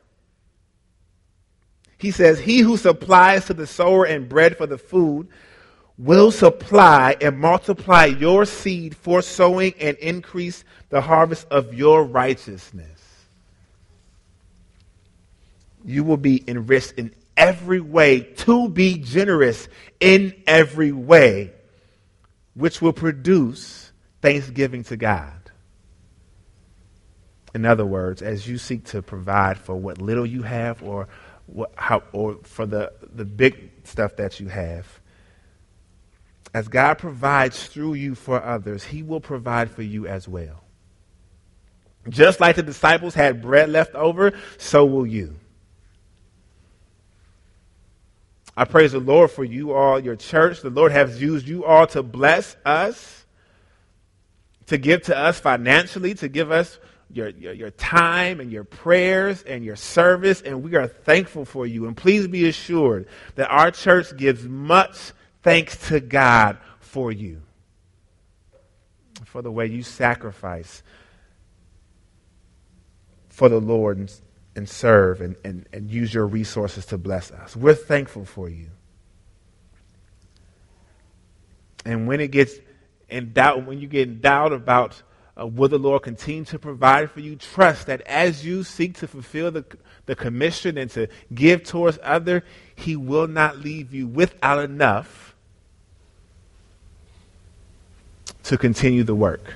[1.99, 5.28] He says, He who supplies to the sower and bread for the food
[5.99, 12.93] will supply and multiply your seed for sowing and increase the harvest of your righteousness
[15.86, 19.67] you will be enriched in every way to be generous
[19.99, 21.51] in every way,
[22.53, 25.34] which will produce thanksgiving to God.
[27.53, 31.07] In other words, as you seek to provide for what little you have or,
[31.45, 34.88] what, how, or for the, the big stuff that you have,
[36.53, 40.63] as God provides through you for others, He will provide for you as well.
[42.09, 45.36] Just like the disciples had bread left over, so will you.
[48.55, 50.61] I praise the Lord for you all, your church.
[50.61, 53.25] The Lord has used you all to bless us,
[54.67, 56.79] to give to us financially, to give us
[57.11, 61.65] your, your, your, time and your prayers and your service, and we are thankful for
[61.65, 61.85] you.
[61.85, 67.41] And please be assured that our church gives much thanks to God for you,
[69.25, 70.83] for the way you sacrifice
[73.33, 74.11] for the Lord
[74.55, 77.55] and, serve and, and, and use your resources to bless us.
[77.55, 78.67] We're thankful for you.
[81.85, 82.53] And when it gets
[83.09, 85.01] in doubt, when you get in doubt about
[85.39, 89.07] uh, will the Lord continue to provide for you, trust that as you seek to
[89.07, 89.65] fulfill the,
[90.05, 92.43] the commission and to give towards other,
[92.75, 95.35] He will not leave you without enough
[98.43, 99.55] to continue the work.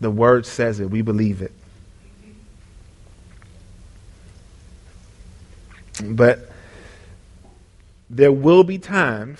[0.00, 0.88] The word says it.
[0.88, 1.52] We believe it.
[6.02, 6.50] But
[8.08, 9.38] there will be times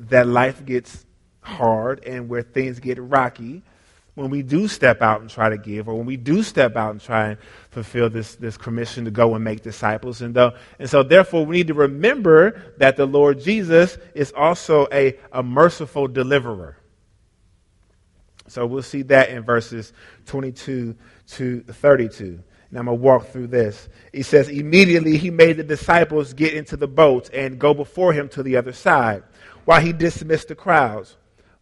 [0.00, 1.04] that life gets
[1.40, 3.62] hard and where things get rocky
[4.14, 6.90] when we do step out and try to give, or when we do step out
[6.90, 7.38] and try and
[7.70, 10.20] fulfill this, this commission to go and make disciples.
[10.20, 15.18] And, and so, therefore, we need to remember that the Lord Jesus is also a,
[15.32, 16.76] a merciful deliverer.
[18.48, 19.94] So we'll see that in verses
[20.26, 20.94] 22
[21.28, 22.42] to 32.
[22.72, 23.88] Now I'm going to walk through this.
[24.12, 28.30] He says, Immediately he made the disciples get into the boat and go before him
[28.30, 29.22] to the other side,
[29.66, 31.16] while he dismissed the crowds.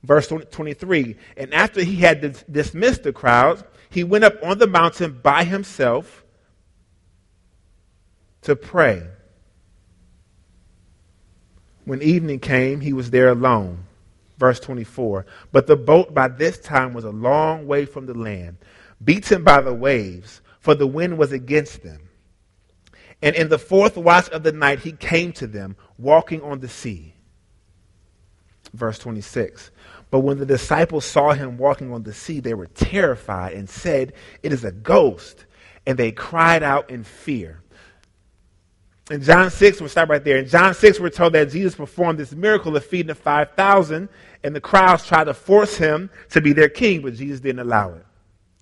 [0.04, 4.68] Verse 23 And after he had dis- dismissed the crowds, he went up on the
[4.68, 6.24] mountain by himself
[8.42, 9.02] to pray.
[11.84, 13.84] When evening came, he was there alone.
[14.38, 15.26] Verse 24.
[15.50, 18.58] But the boat by this time was a long way from the land,
[19.02, 22.08] beaten by the waves, for the wind was against them.
[23.22, 26.68] And in the fourth watch of the night, he came to them, walking on the
[26.68, 27.14] sea.
[28.72, 29.70] Verse 26.
[30.10, 34.12] But when the disciples saw him walking on the sea, they were terrified and said,
[34.42, 35.46] It is a ghost.
[35.86, 37.62] And they cried out in fear.
[39.10, 40.36] In John 6, we'll stop right there.
[40.36, 44.08] In John 6, we're told that Jesus performed this miracle of feeding the 5,000,
[44.44, 47.94] and the crowds tried to force him to be their king, but Jesus didn't allow
[47.94, 48.04] it.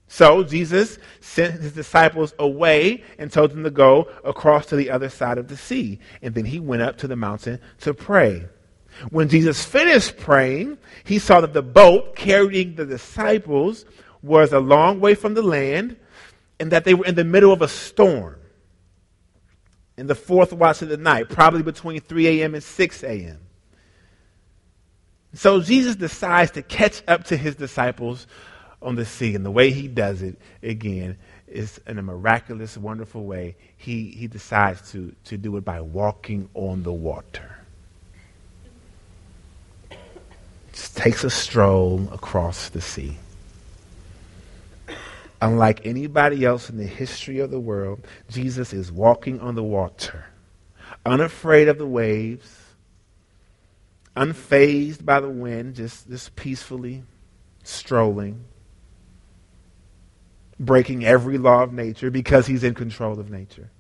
[0.08, 5.10] So Jesus sent his disciples away and told them to go across to the other
[5.10, 6.00] side of the sea.
[6.22, 8.46] And then he went up to the mountain to pray.
[9.10, 13.84] When Jesus finished praying, he saw that the boat carrying the disciples
[14.22, 15.96] was a long way from the land
[16.58, 18.36] and that they were in the middle of a storm
[19.96, 22.54] in the fourth watch of the night, probably between 3 a.m.
[22.54, 23.40] and 6 a.m.
[25.34, 28.26] So Jesus decides to catch up to his disciples
[28.80, 29.34] on the sea.
[29.34, 31.16] And the way he does it, again,
[31.46, 33.56] is in a miraculous, wonderful way.
[33.76, 37.56] He, he decides to, to do it by walking on the water.
[40.72, 43.16] Just takes a stroll across the sea
[45.40, 48.00] unlike anybody else in the history of the world,
[48.30, 50.26] Jesus is walking on the water,
[51.06, 52.56] unafraid of the waves,
[54.16, 57.02] unfazed by the wind, just, just peacefully
[57.62, 58.44] strolling,
[60.58, 63.70] breaking every law of nature because he's in control of nature.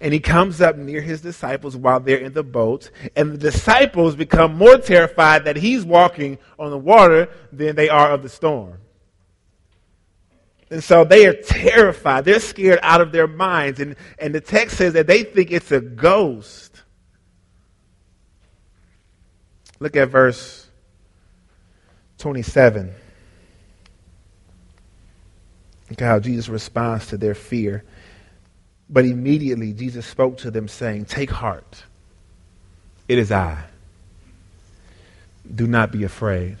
[0.00, 4.16] And he comes up near his disciples while they're in the boat, and the disciples
[4.16, 8.78] become more terrified that he's walking on the water than they are of the storm.
[10.70, 12.24] And so they are terrified.
[12.24, 13.78] They're scared out of their minds.
[13.78, 16.82] And, and the text says that they think it's a ghost.
[19.80, 20.66] Look at verse
[22.16, 22.94] 27.
[25.92, 27.84] Look how Jesus responds to their fear.
[28.88, 31.84] But immediately Jesus spoke to them, saying, Take heart.
[33.08, 33.62] It is I.
[35.54, 36.56] Do not be afraid.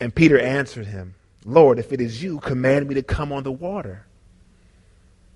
[0.00, 3.52] And Peter answered him, Lord, if it is you, command me to come on the
[3.52, 4.04] water.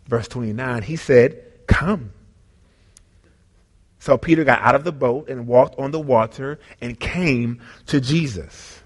[0.08, 2.12] Verse 29, he said, Come.
[4.00, 8.00] So Peter got out of the boat and walked on the water and came to
[8.00, 8.81] Jesus.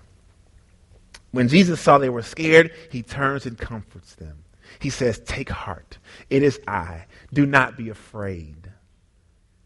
[1.36, 4.44] When Jesus saw they were scared, he turns and comforts them.
[4.78, 5.98] He says, Take heart.
[6.30, 7.04] It is I.
[7.32, 8.72] Do not be afraid.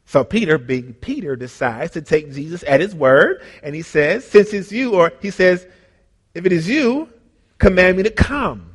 [0.05, 4.53] So Peter, being Peter, decides to take Jesus at his word, and he says, Since
[4.53, 5.64] it's you, or he says,
[6.35, 7.09] If it is you,
[7.59, 8.70] command me to come.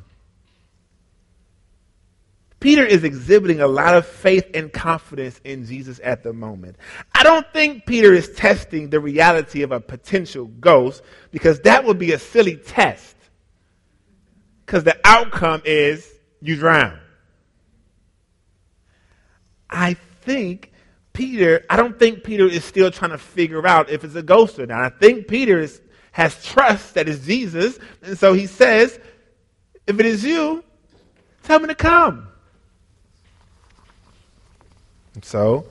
[2.58, 6.76] Peter is exhibiting a lot of faith and confidence in Jesus at the moment.
[7.14, 11.98] I don't think Peter is testing the reality of a potential ghost because that would
[11.98, 13.14] be a silly test.
[14.64, 16.98] Because the outcome is you drown.
[19.68, 20.72] I think
[21.12, 24.58] Peter, I don't think Peter is still trying to figure out if it's a ghost
[24.58, 24.80] or not.
[24.80, 25.80] I think Peter is,
[26.12, 27.78] has trust that it's Jesus.
[28.02, 28.98] And so he says,
[29.86, 30.64] if it is you,
[31.42, 32.28] tell me to come.
[35.16, 35.64] And so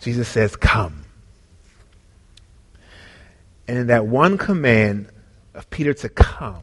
[0.00, 1.04] Jesus says, come.
[3.68, 5.10] And in that one command
[5.54, 6.62] of Peter to come,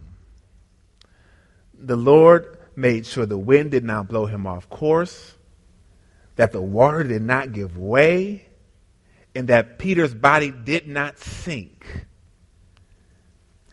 [1.77, 5.35] the Lord made sure the wind did not blow him off course,
[6.35, 8.47] that the water did not give way,
[9.35, 12.07] and that Peter's body did not sink.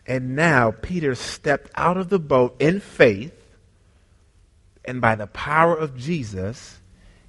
[0.05, 3.33] And now Peter stepped out of the boat in faith,
[4.85, 6.79] and by the power of Jesus,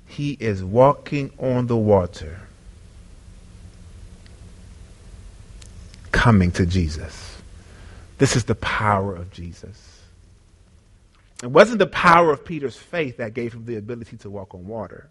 [0.07, 2.45] he is walking on the water.
[6.25, 7.43] coming to Jesus.
[8.17, 10.01] This is the power of Jesus.
[11.43, 14.67] It wasn't the power of Peter's faith that gave him the ability to walk on
[14.67, 15.11] water.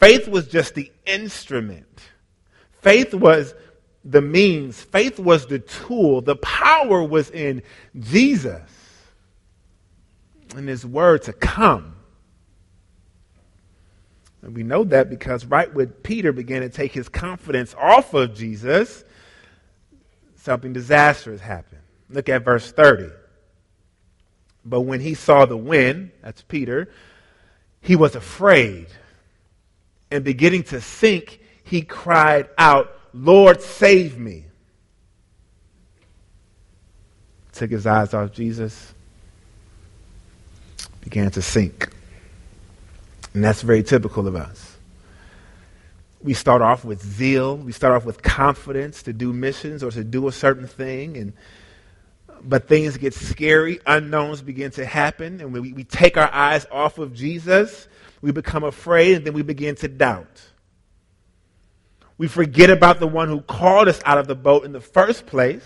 [0.00, 2.00] Faith was just the instrument.
[2.80, 3.54] Faith was
[4.04, 4.80] the means.
[4.80, 6.20] Faith was the tool.
[6.20, 7.62] The power was in
[7.96, 8.62] Jesus
[10.56, 11.94] and his word to come.
[14.42, 18.34] And we know that because right when Peter began to take his confidence off of
[18.34, 19.04] Jesus,
[20.36, 21.82] something disastrous happened.
[22.08, 23.10] Look at verse 30.
[24.64, 26.90] But when he saw the wind, that's Peter,
[27.80, 28.86] he was afraid.
[30.10, 34.44] And beginning to sink, he cried out, Lord, save me.
[37.52, 38.94] Took his eyes off Jesus,
[41.02, 41.90] began to sink.
[43.34, 44.76] And that's very typical of us.
[46.22, 50.04] We start off with zeal, we start off with confidence to do missions or to
[50.04, 51.32] do a certain thing, and
[52.42, 56.98] but things get scary, unknowns begin to happen, and we, we take our eyes off
[56.98, 57.88] of Jesus,
[58.22, 60.42] we become afraid, and then we begin to doubt.
[62.18, 65.26] We forget about the one who called us out of the boat in the first
[65.26, 65.64] place.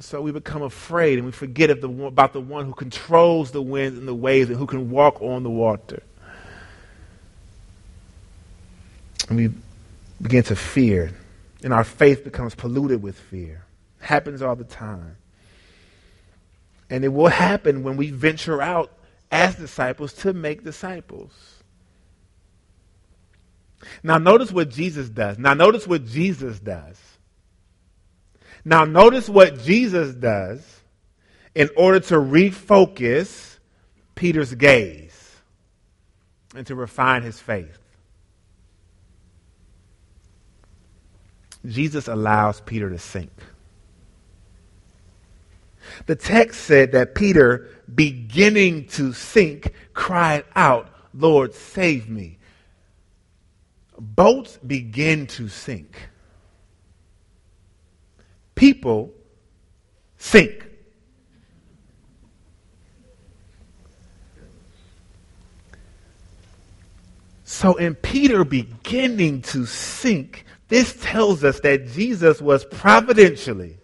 [0.00, 3.60] And so we become afraid and we forget the, about the one who controls the
[3.60, 6.02] winds and the waves and who can walk on the water.
[9.28, 9.50] and we
[10.22, 11.12] begin to fear,
[11.62, 13.64] and our faith becomes polluted with fear.
[14.00, 15.16] Happens all the time.
[16.88, 18.90] And it will happen when we venture out
[19.30, 21.30] as disciples to make disciples.
[24.02, 25.38] Now, notice what Jesus does.
[25.38, 26.98] Now, notice what Jesus does.
[28.64, 30.64] Now, notice what Jesus does
[31.54, 33.58] in order to refocus
[34.14, 35.36] Peter's gaze
[36.54, 37.78] and to refine his faith.
[41.66, 43.30] Jesus allows Peter to sink.
[46.06, 52.38] The text said that Peter, beginning to sink, cried out, Lord, save me.
[53.98, 56.09] Boats begin to sink.
[58.60, 59.10] People
[60.18, 60.66] sink.
[67.42, 73.78] So, in Peter beginning to sink, this tells us that Jesus was providentially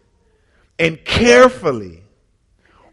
[0.79, 2.03] and carefully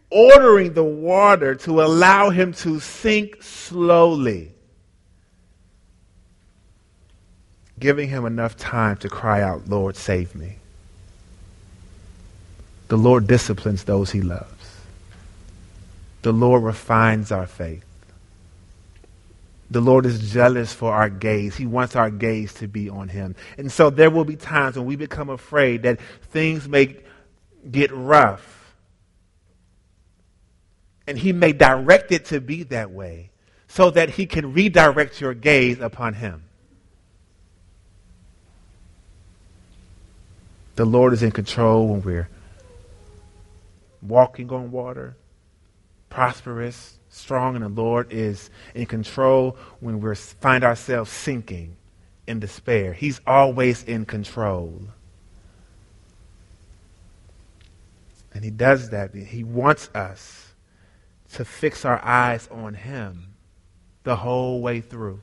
[0.08, 4.54] ordering the water to allow him to sink slowly,
[7.78, 10.60] giving him enough time to cry out, Lord, save me.
[12.88, 14.50] The Lord disciplines those he loves.
[16.22, 17.84] The Lord refines our faith.
[19.70, 21.56] The Lord is jealous for our gaze.
[21.56, 23.34] He wants our gaze to be on Him.
[23.58, 26.96] And so there will be times when we become afraid that things may
[27.70, 28.76] get rough.
[31.06, 33.30] And He may direct it to be that way
[33.66, 36.44] so that He can redirect your gaze upon Him.
[40.76, 42.28] The Lord is in control when we're
[44.04, 45.16] walking on water,
[46.08, 51.76] prosperous, strong in the Lord is in control when we find ourselves sinking
[52.26, 52.92] in despair.
[52.92, 54.80] He's always in control.
[58.32, 59.14] And he does that.
[59.14, 60.54] He wants us
[61.34, 63.34] to fix our eyes on him
[64.02, 65.20] the whole way through.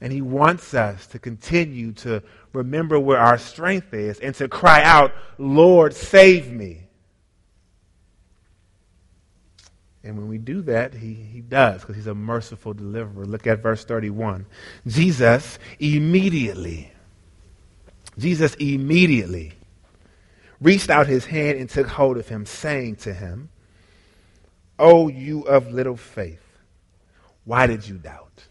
[0.00, 4.82] And he wants us to continue to remember where our strength is and to cry
[4.82, 6.85] out, Lord, save me.
[10.06, 13.26] And when we do that, he, he does because he's a merciful deliverer.
[13.26, 14.46] Look at verse 31.
[14.86, 16.92] Jesus immediately,
[18.16, 19.54] Jesus immediately
[20.60, 23.48] reached out his hand and took hold of him, saying to him,
[24.78, 26.42] O you of little faith,
[27.44, 28.44] why did you doubt?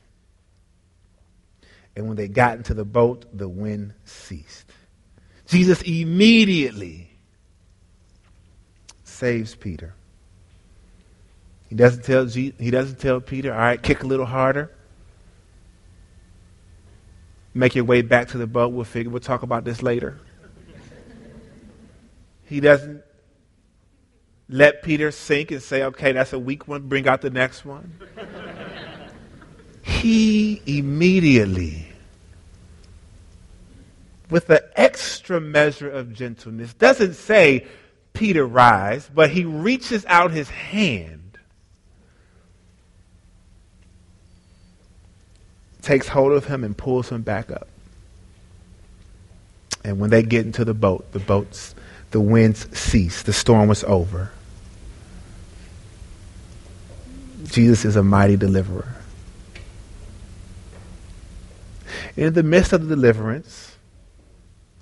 [1.95, 4.69] And when they got into the boat, the wind ceased.
[5.47, 7.11] Jesus immediately
[9.05, 9.93] saves Peter.
[11.75, 14.71] He doesn't tell he doesn't tell Peter, all right, kick a little harder.
[17.53, 18.71] Make your way back to the boat.
[18.71, 20.17] We'll figure we'll talk about this later.
[22.45, 23.03] he doesn't
[24.47, 27.91] let Peter sink and say, okay, that's a weak one, bring out the next one.
[29.83, 31.89] he immediately,
[34.29, 37.67] with an extra measure of gentleness, doesn't say,
[38.13, 41.24] Peter, rise, but he reaches out his hand,
[45.85, 47.67] takes hold of him, and pulls him back up.
[49.83, 51.75] And when they get into the boat, the boats,
[52.11, 54.31] the winds cease, the storm was over.
[57.43, 58.95] Jesus is a mighty deliverer.
[62.17, 63.77] In the midst of the deliverance,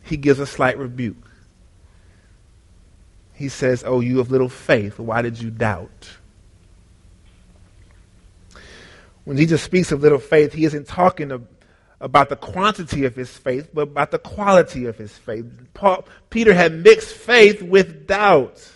[0.04, 1.30] he gives a slight rebuke.
[3.34, 6.12] He says, Oh, you of little faith, why did you doubt?
[9.24, 11.32] When Jesus speaks of little faith, he isn't talking
[12.02, 15.46] about the quantity of his faith, but about the quality of his faith.
[15.74, 18.70] Paul, Peter had mixed faith with doubt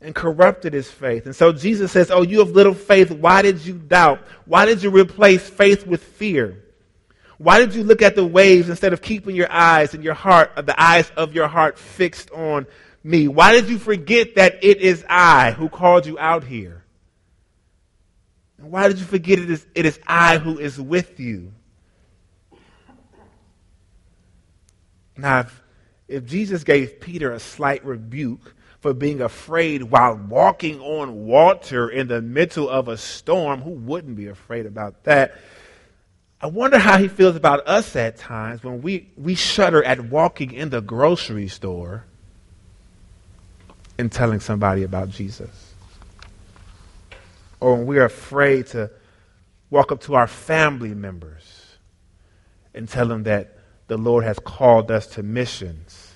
[0.00, 1.26] and corrupted his faith.
[1.26, 3.10] And so Jesus says, Oh, you have little faith.
[3.10, 4.20] Why did you doubt?
[4.46, 6.58] Why did you replace faith with fear?
[7.38, 10.52] Why did you look at the waves instead of keeping your eyes and your heart,
[10.56, 12.66] uh, the eyes of your heart fixed on
[13.02, 13.28] me?
[13.28, 16.81] Why did you forget that it is I who called you out here?
[18.62, 21.52] Why did you forget it is, it is I who is with you?
[25.16, 25.62] Now, if,
[26.08, 32.08] if Jesus gave Peter a slight rebuke, for being afraid while walking on water in
[32.08, 33.62] the middle of a storm.
[33.62, 35.38] Who wouldn't be afraid about that?
[36.40, 40.52] I wonder how he feels about us at times when we, we shudder at walking
[40.52, 42.04] in the grocery store
[43.96, 45.71] and telling somebody about Jesus.
[47.62, 48.90] Or when we're afraid to
[49.70, 51.76] walk up to our family members
[52.74, 53.56] and tell them that
[53.86, 56.12] the Lord has called us to missions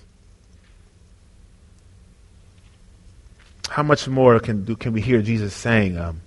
[3.68, 6.22] How much more can, do, can we hear Jesus saying, um,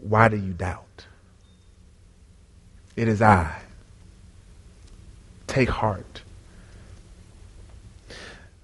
[0.00, 1.06] Why do you doubt?
[2.94, 3.62] It is I.
[5.46, 6.22] Take heart.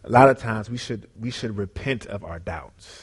[0.05, 3.02] A lot of times we should, we should repent of our doubts.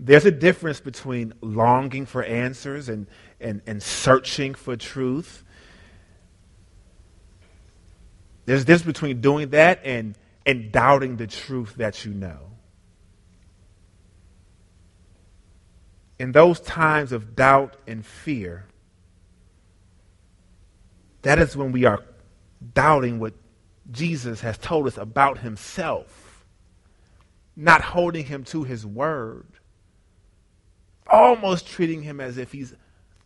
[0.00, 3.06] There's a difference between longing for answers and,
[3.40, 5.44] and, and searching for truth.
[8.46, 12.48] There's this between doing that and, and doubting the truth that you know.
[16.18, 18.66] in those times of doubt and fear,
[21.22, 22.02] that is when we are
[22.74, 23.34] doubting what
[23.90, 26.44] Jesus has told us about himself,
[27.56, 29.46] not holding him to his word,
[31.08, 32.74] almost treating him as if he's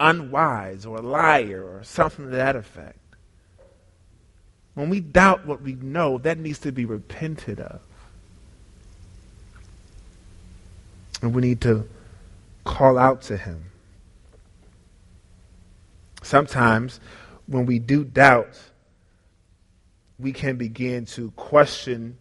[0.01, 2.99] unwise or a liar or something to that effect.
[4.75, 7.81] When we doubt what we know, that needs to be repented of.
[11.21, 11.89] And we need to
[12.65, 13.65] call out to Him.
[16.23, 17.01] Sometimes
[17.47, 18.59] when we do doubt,
[20.19, 22.17] we can begin to question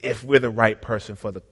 [0.00, 1.42] if we're the right person for the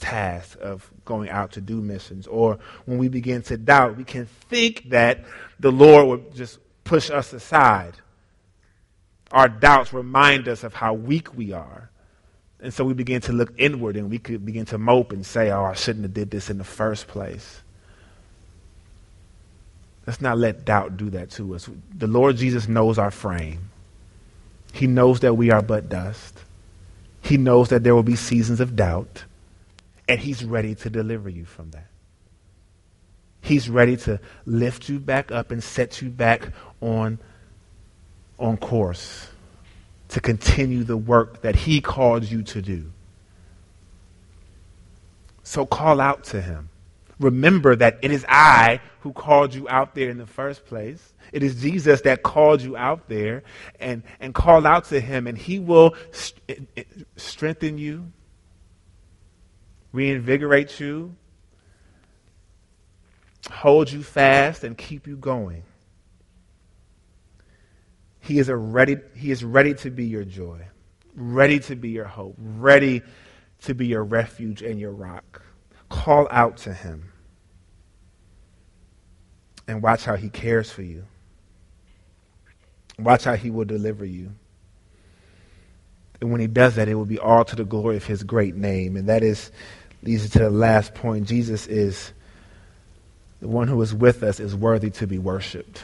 [0.00, 2.26] task of going out to do missions.
[2.26, 5.24] Or when we begin to doubt, we can think that
[5.58, 7.94] the Lord would just push us aside.
[9.30, 11.90] Our doubts remind us of how weak we are.
[12.62, 15.50] And so we begin to look inward and we could begin to mope and say,
[15.50, 17.62] oh, I shouldn't have did this in the first place.
[20.06, 21.68] Let's not let doubt do that to us.
[21.94, 23.70] The Lord Jesus knows our frame.
[24.72, 26.38] He knows that we are but dust.
[27.22, 29.24] He knows that there will be seasons of doubt.
[30.10, 31.86] And He's ready to deliver you from that.
[33.40, 36.50] He's ready to lift you back up and set you back
[36.80, 37.20] on,
[38.36, 39.28] on course
[40.08, 42.90] to continue the work that He called you to do.
[45.44, 46.70] So call out to Him.
[47.20, 51.12] Remember that it is I who called you out there in the first place.
[51.32, 53.44] It is Jesus that called you out there
[53.78, 58.10] and, and call out to Him, and He will st- eh, eh, strengthen you,
[59.92, 61.14] reinvigorate you,
[63.50, 65.62] hold you fast, and keep you going.
[68.20, 70.66] He is, a ready, he is ready to be your joy,
[71.14, 73.02] ready to be your hope, ready
[73.62, 75.42] to be your refuge and your rock.
[75.88, 77.12] Call out to him
[79.66, 81.04] and watch how he cares for you.
[82.98, 84.32] Watch how he will deliver you.
[86.20, 88.54] And when he does that, it will be all to the glory of his great
[88.54, 88.96] name.
[88.96, 89.50] And that is
[90.02, 91.26] leads us to the last point.
[91.26, 92.12] Jesus is
[93.40, 95.82] the one who is with us is worthy to be worshiped.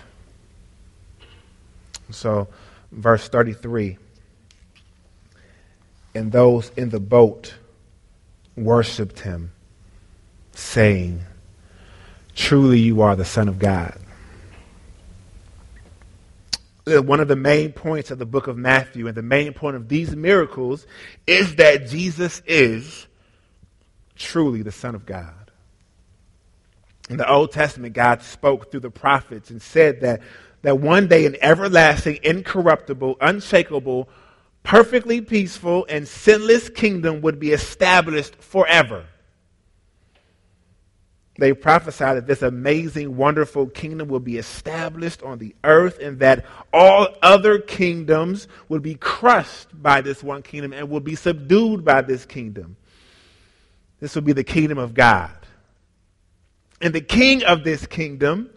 [2.10, 2.48] So,
[2.92, 3.98] verse 33
[6.14, 7.54] And those in the boat
[8.56, 9.52] worshiped him,
[10.52, 11.22] saying,
[12.34, 13.98] Truly you are the Son of God.
[16.88, 19.74] Uh, one of the main points of the book of Matthew and the main point
[19.74, 20.86] of these miracles
[21.26, 23.08] is that Jesus is
[24.14, 25.50] truly the Son of God.
[27.10, 30.20] In the Old Testament, God spoke through the prophets and said that,
[30.62, 34.08] that one day an everlasting, incorruptible, unshakable,
[34.62, 39.06] perfectly peaceful, and sinless kingdom would be established forever.
[41.38, 46.46] They prophesied that this amazing, wonderful kingdom will be established on the earth and that
[46.72, 52.00] all other kingdoms would be crushed by this one kingdom and will be subdued by
[52.00, 52.76] this kingdom.
[54.00, 55.36] This will be the kingdom of God.
[56.80, 58.50] And the king of this kingdom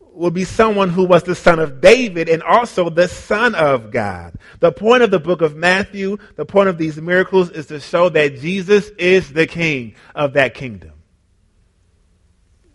[0.00, 4.34] will be someone who was the son of David and also the son of God.
[4.60, 8.08] The point of the book of Matthew, the point of these miracles is to show
[8.10, 10.92] that Jesus is the king of that kingdom.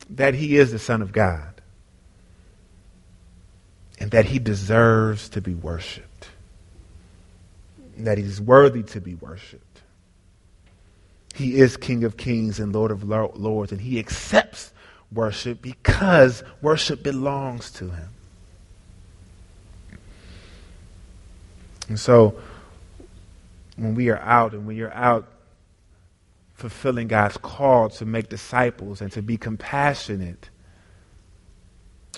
[0.10, 1.62] That he is the son of God.
[3.99, 6.30] And that he deserves to be worshiped.
[7.97, 9.82] That he's worthy to be worshiped.
[11.34, 14.72] He is King of Kings and Lord of Lords, and he accepts
[15.12, 18.10] worship because worship belongs to him.
[21.89, 22.36] And so,
[23.78, 25.28] when we are out and when you're out
[26.58, 30.49] fulfilling God's call to make disciples and to be compassionate,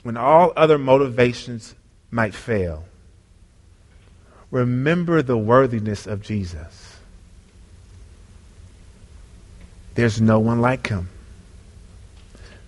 [0.04, 1.76] when all other motivations
[2.10, 2.86] might fail,
[4.50, 6.96] remember the worthiness of Jesus.
[9.96, 11.10] There's no one like him.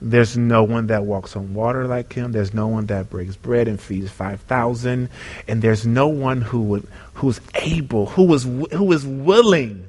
[0.02, 2.34] There's no one that walks on water like him.
[2.34, 5.08] There's no one that breaks bread and feeds 5,000.
[5.48, 9.88] And there's no one who would, who's able, who was, who is willing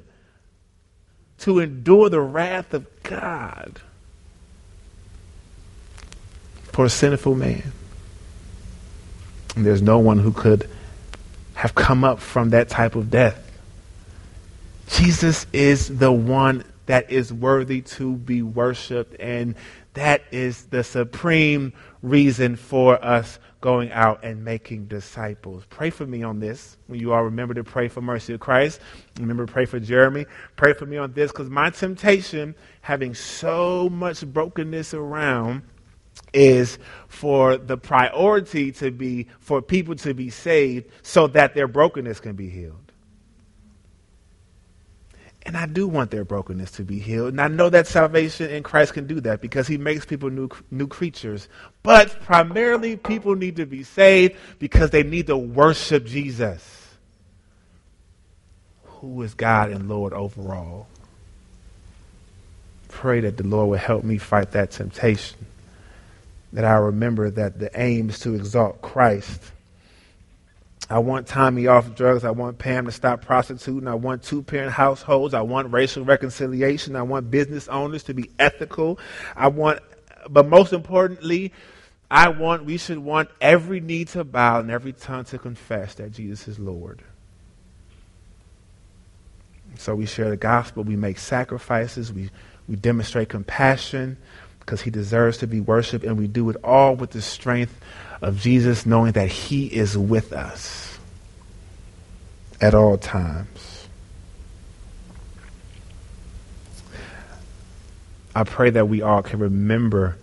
[1.43, 3.81] to endure the wrath of God
[6.73, 7.73] for a sinful man.
[9.57, 10.69] And there's no one who could
[11.55, 13.39] have come up from that type of death.
[14.89, 19.21] Jesus is the one that is worthy to be worshiped.
[19.21, 19.57] And
[19.95, 21.73] that is the supreme
[22.03, 25.65] reason for us going out and making disciples.
[25.71, 26.77] Pray for me on this.
[26.89, 28.81] When you all remember to pray for mercy of Christ,
[29.19, 30.27] remember to pray for Jeremy.
[30.57, 35.63] Pray for me on this because my temptation, having so much brokenness around,
[36.35, 42.21] is for the priority to be for people to be saved so that their brokenness
[42.21, 42.92] can be healed.
[45.45, 47.31] And I do want their brokenness to be healed.
[47.31, 50.49] And I know that salvation in Christ can do that because he makes people new,
[50.71, 51.49] new creatures.
[51.83, 56.95] But primarily, people need to be saved because they need to worship Jesus,
[58.85, 60.87] who is God and Lord overall.
[62.89, 65.39] Pray that the Lord will help me fight that temptation.
[66.53, 69.52] That I remember that the aim is to exalt Christ
[70.93, 72.23] I want Tommy off drugs.
[72.23, 73.89] I want Pam to stop prostituting.
[73.89, 75.33] I want two parent households.
[75.33, 76.97] I want racial reconciliation.
[76.97, 78.99] I want business owners to be ethical.
[79.35, 79.81] I want,
[80.29, 81.55] but most importantly,
[82.11, 86.13] I want, we should want every knee to bow and every tongue to confess that
[86.13, 87.01] Jesus is Lord.
[89.79, 90.85] So we share the gospel.
[90.85, 92.13] We make sacrifices.
[92.13, 92.29] We,
[92.69, 94.19] we demonstrate compassion
[94.65, 96.05] because he deserves to be worshiped.
[96.05, 97.79] And we do it all with the strength
[98.21, 100.99] of Jesus, knowing that he is with us
[102.61, 103.89] at all times.
[108.35, 110.17] I pray that we all can remember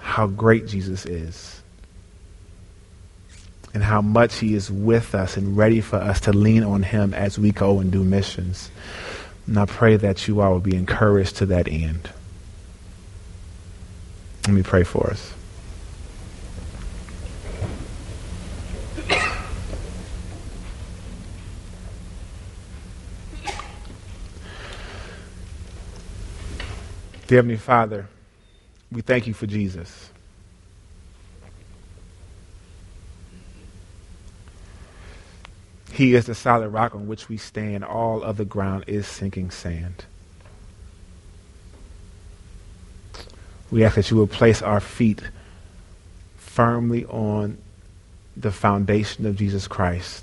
[0.00, 1.62] how great Jesus is
[3.72, 7.14] and how much he is with us and ready for us to lean on him
[7.14, 8.70] as we go and do missions.
[9.46, 12.10] And I pray that you all will be encouraged to that end.
[14.46, 15.32] Let me pray for us.
[27.28, 28.06] Heavenly Father,
[28.92, 30.10] we thank you for Jesus.
[35.96, 37.82] He is the solid rock on which we stand.
[37.82, 40.04] All other ground is sinking sand.
[43.70, 45.22] We ask that you will place our feet
[46.36, 47.56] firmly on
[48.36, 50.22] the foundation of Jesus Christ.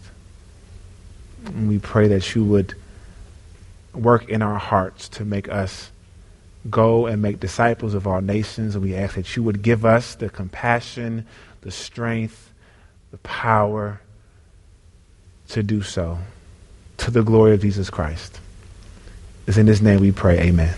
[1.43, 2.75] And we pray that you would
[3.95, 5.89] work in our hearts to make us
[6.69, 8.75] go and make disciples of all nations.
[8.75, 11.25] And we ask that you would give us the compassion,
[11.61, 12.53] the strength,
[13.09, 14.01] the power
[15.53, 16.17] to do so
[16.97, 18.39] to the glory of Jesus Christ.
[19.45, 20.39] It's in his name we pray.
[20.39, 20.73] Amen.